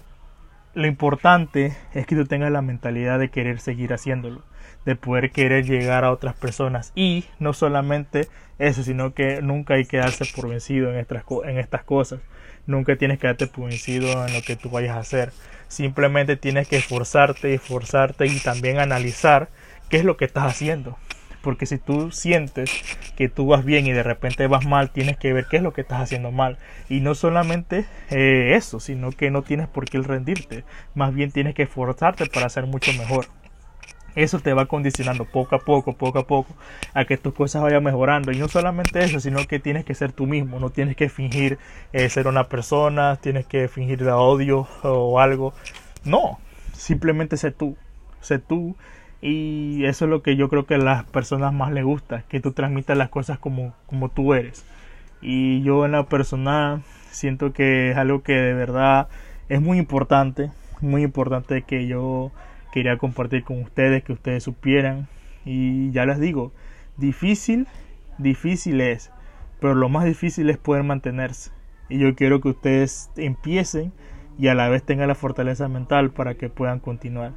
lo 0.75 0.87
importante 0.87 1.75
es 1.95 2.07
que 2.07 2.15
tú 2.15 2.27
tengas 2.27 2.53
la 2.53 2.61
mentalidad 2.61 3.19
de 3.19 3.31
querer 3.31 3.59
seguir 3.61 3.95
haciéndolo, 3.95 4.45
de 4.85 4.97
poder 4.97 5.31
querer 5.31 5.65
llegar 5.65 6.05
a 6.05 6.13
otras 6.13 6.35
personas 6.35 6.93
y 6.95 7.25
no 7.39 7.55
solamente 7.55 8.29
eso, 8.59 8.83
sino 8.83 9.15
que 9.15 9.41
nunca 9.41 9.75
hay 9.75 9.87
que 9.87 9.97
darse 9.97 10.27
por 10.37 10.51
vencido 10.51 10.93
en 10.93 10.99
estas, 10.99 11.25
en 11.47 11.59
estas 11.59 11.85
cosas. 11.85 12.21
Nunca 12.67 12.97
tienes 12.97 13.19
que 13.19 13.29
darte 13.29 13.47
por 13.47 13.71
vencido 13.71 14.27
en 14.27 14.35
lo 14.35 14.43
que 14.43 14.57
tú 14.57 14.69
vayas 14.69 14.95
a 14.95 15.01
hacer. 15.01 15.33
Simplemente 15.69 16.37
tienes 16.37 16.69
que 16.69 16.77
esforzarte, 16.77 17.55
esforzarte 17.55 18.27
y 18.27 18.38
también 18.40 18.79
analizar 18.79 19.49
qué 19.88 19.97
es 19.97 20.05
lo 20.05 20.19
que 20.19 20.27
estás 20.27 20.45
haciendo 20.45 20.99
porque 21.42 21.66
si 21.66 21.79
tú 21.79 22.11
sientes 22.11 22.70
que 23.16 23.29
tú 23.29 23.46
vas 23.46 23.64
bien 23.64 23.87
y 23.87 23.92
de 23.92 24.03
repente 24.03 24.46
vas 24.46 24.66
mal, 24.66 24.90
tienes 24.90 25.16
que 25.16 25.33
ver 25.33 25.46
qué 25.51 25.59
es 25.59 25.62
lo 25.62 25.72
que 25.72 25.83
estás 25.83 26.01
haciendo 26.01 26.31
mal. 26.31 26.59
Y 26.88 27.01
no 27.01 27.14
solamente 27.14 27.87
eh, 28.11 28.55
eso, 28.55 28.81
sino 28.81 29.11
que 29.12 29.31
no 29.31 29.42
tienes 29.42 29.68
por 29.68 29.85
qué 29.85 30.01
rendirte. 30.01 30.64
Más 30.94 31.14
bien 31.14 31.31
tienes 31.31 31.55
que 31.55 31.62
esforzarte 31.64 32.27
para 32.27 32.46
hacer 32.46 32.66
mucho 32.66 32.92
mejor. 32.94 33.27
Eso 34.14 34.40
te 34.40 34.53
va 34.53 34.66
condicionando 34.66 35.27
poco 35.27 35.55
a 35.55 35.61
poco, 35.61 35.92
poco 35.92 36.18
a 36.18 36.27
poco, 36.27 36.53
a 36.92 37.05
que 37.05 37.16
tus 37.16 37.35
cosas 37.35 37.62
vayan 37.62 37.85
mejorando. 37.85 38.33
Y 38.33 38.38
no 38.38 38.48
solamente 38.48 39.05
eso, 39.05 39.20
sino 39.20 39.46
que 39.46 39.61
tienes 39.61 39.85
que 39.85 39.94
ser 39.94 40.12
tú 40.12 40.27
mismo. 40.27 40.59
No 40.59 40.70
tienes 40.70 40.96
que 40.96 41.09
fingir 41.09 41.59
eh, 41.92 42.09
ser 42.09 42.27
una 42.27 42.44
persona, 42.48 43.16
tienes 43.16 43.46
que 43.46 43.68
fingir 43.68 44.03
de 44.03 44.11
odio 44.11 44.66
o 44.83 45.20
algo. 45.20 45.55
No, 46.05 46.40
simplemente 46.72 47.37
sé 47.37 47.53
tú. 47.53 47.77
Sé 48.20 48.40
tú 48.40 48.77
y 49.20 49.85
eso 49.85 50.04
es 50.04 50.11
lo 50.11 50.22
que 50.22 50.37
yo 50.37 50.48
creo 50.48 50.66
que 50.66 50.74
a 50.74 50.78
las 50.78 51.04
personas 51.04 51.52
más 51.52 51.72
les 51.72 51.85
gusta, 51.85 52.22
que 52.28 52.40
tú 52.40 52.52
transmitas 52.52 52.96
las 52.96 53.09
cosas 53.09 53.38
como, 53.38 53.74
como 53.87 54.11
tú 54.11 54.35
eres. 54.35 54.64
Y 55.20 55.62
yo 55.62 55.85
en 55.85 55.92
la 55.92 56.04
personal 56.07 56.83
siento 57.11 57.52
que 57.52 57.90
es 57.90 57.96
algo 57.96 58.22
que 58.22 58.35
de 58.35 58.54
verdad 58.54 59.09
es 59.48 59.61
muy 59.61 59.78
importante, 59.78 60.50
muy 60.81 61.02
importante 61.02 61.62
que 61.62 61.88
yo 61.88 62.31
quería 62.72 62.96
compartir 62.98 63.42
con 63.42 63.61
ustedes, 63.62 64.04
que 64.04 64.12
ustedes 64.12 64.44
supieran. 64.44 65.09
Y 65.44 65.90
ya 65.90 66.07
les 66.07 66.20
digo, 66.20 66.52
difícil, 66.96 67.66
difícil 68.18 68.81
es, 68.81 69.11
pero 69.61 69.74
lo 69.74 69.88
más 69.88 70.04
difícil 70.04 70.48
es 70.50 70.59
poder 70.59 70.85
mantenerse. 70.85 71.50
Y 71.88 71.98
yo 71.98 72.14
quiero 72.14 72.40
que 72.40 72.50
ustedes 72.50 73.11
empiecen 73.16 73.92
y 74.38 74.48
a 74.48 74.54
la 74.54 74.68
vez 74.68 74.85
tengan 74.85 75.09
la 75.09 75.14
fortaleza 75.16 75.68
mental 75.68 76.11
para 76.11 76.35
que 76.35 76.48
puedan 76.48 76.78
continuar. 76.78 77.33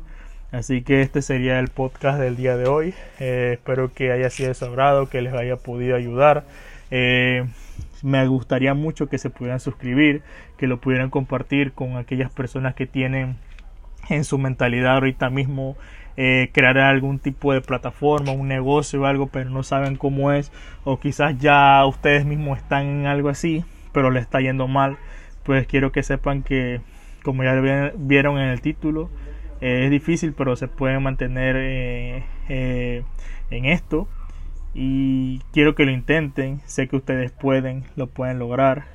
Así 0.52 0.82
que 0.82 1.02
este 1.02 1.22
sería 1.22 1.60
el 1.60 1.70
podcast 1.70 2.20
del 2.20 2.36
día 2.36 2.58
de 2.58 2.68
hoy. 2.68 2.94
Eh, 3.20 3.52
espero 3.54 3.94
que 3.94 4.12
haya 4.12 4.30
sido 4.30 4.52
de 4.52 5.08
que 5.10 5.22
les 5.22 5.34
haya 5.34 5.56
podido 5.56 5.96
ayudar. 5.96 6.44
Eh, 6.92 7.46
me 8.04 8.28
gustaría 8.28 8.74
mucho 8.74 9.08
que 9.08 9.18
se 9.18 9.30
pudieran 9.30 9.62
suscribir, 9.62 10.24
que 10.58 10.68
lo 10.68 10.82
pudieran 10.82 11.10
compartir 11.10 11.72
con 11.72 11.96
aquellas 11.96 12.32
personas 12.32 12.76
que 12.76 12.86
tienen 12.86 13.38
en 14.10 14.26
su 14.26 14.38
mentalidad 14.38 14.96
ahorita 14.96 15.30
mismo 15.30 15.78
eh, 16.18 16.50
crear 16.52 16.78
algún 16.80 17.20
tipo 17.20 17.54
de 17.54 17.62
plataforma, 17.62 18.34
un 18.34 18.50
negocio 18.50 19.02
o 19.02 19.06
algo, 19.06 19.28
pero 19.28 19.50
no 19.50 19.64
saben 19.64 19.96
cómo 19.96 20.34
es, 20.34 20.52
o 20.84 21.00
quizás 21.00 21.40
ya 21.40 21.86
ustedes 21.86 22.26
mismos 22.26 22.58
están 22.58 22.88
en 22.88 23.06
algo 23.06 23.30
así, 23.30 23.64
pero 23.94 24.12
les 24.12 24.24
está 24.24 24.42
yendo 24.42 24.68
mal. 24.68 24.98
Pues 25.44 25.66
quiero 25.66 25.94
que 25.94 26.04
sepan 26.04 26.44
que, 26.44 26.82
como 27.24 27.44
ya 27.44 27.54
vieron 27.96 28.38
en 28.38 28.50
el 28.50 28.60
título, 28.60 29.10
es 29.62 29.92
difícil, 29.92 30.34
pero 30.34 30.56
se 30.56 30.68
pueden 30.68 31.04
mantener 31.04 31.56
eh, 31.58 32.24
eh, 32.50 33.04
en 33.50 33.66
esto. 33.66 34.08
Y 34.74 35.40
quiero 35.54 35.76
que 35.76 35.86
lo 35.86 35.92
intenten. 35.92 36.62
Sé 36.66 36.88
que 36.88 36.96
ustedes 36.96 37.32
pueden, 37.32 37.84
lo 37.96 38.08
pueden 38.08 38.40
lograr. 38.40 38.86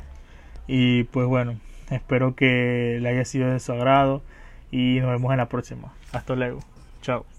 Y 0.66 1.04
pues 1.04 1.26
bueno, 1.26 1.58
espero 1.90 2.34
que 2.34 2.98
le 3.00 3.08
haya 3.08 3.24
sido 3.24 3.50
de 3.50 3.60
su 3.60 3.72
agrado. 3.72 4.22
Y 4.70 4.98
nos 5.00 5.10
vemos 5.10 5.30
en 5.30 5.38
la 5.38 5.48
próxima. 5.48 5.92
Hasta 6.12 6.34
luego. 6.34 6.60
Chao. 7.02 7.35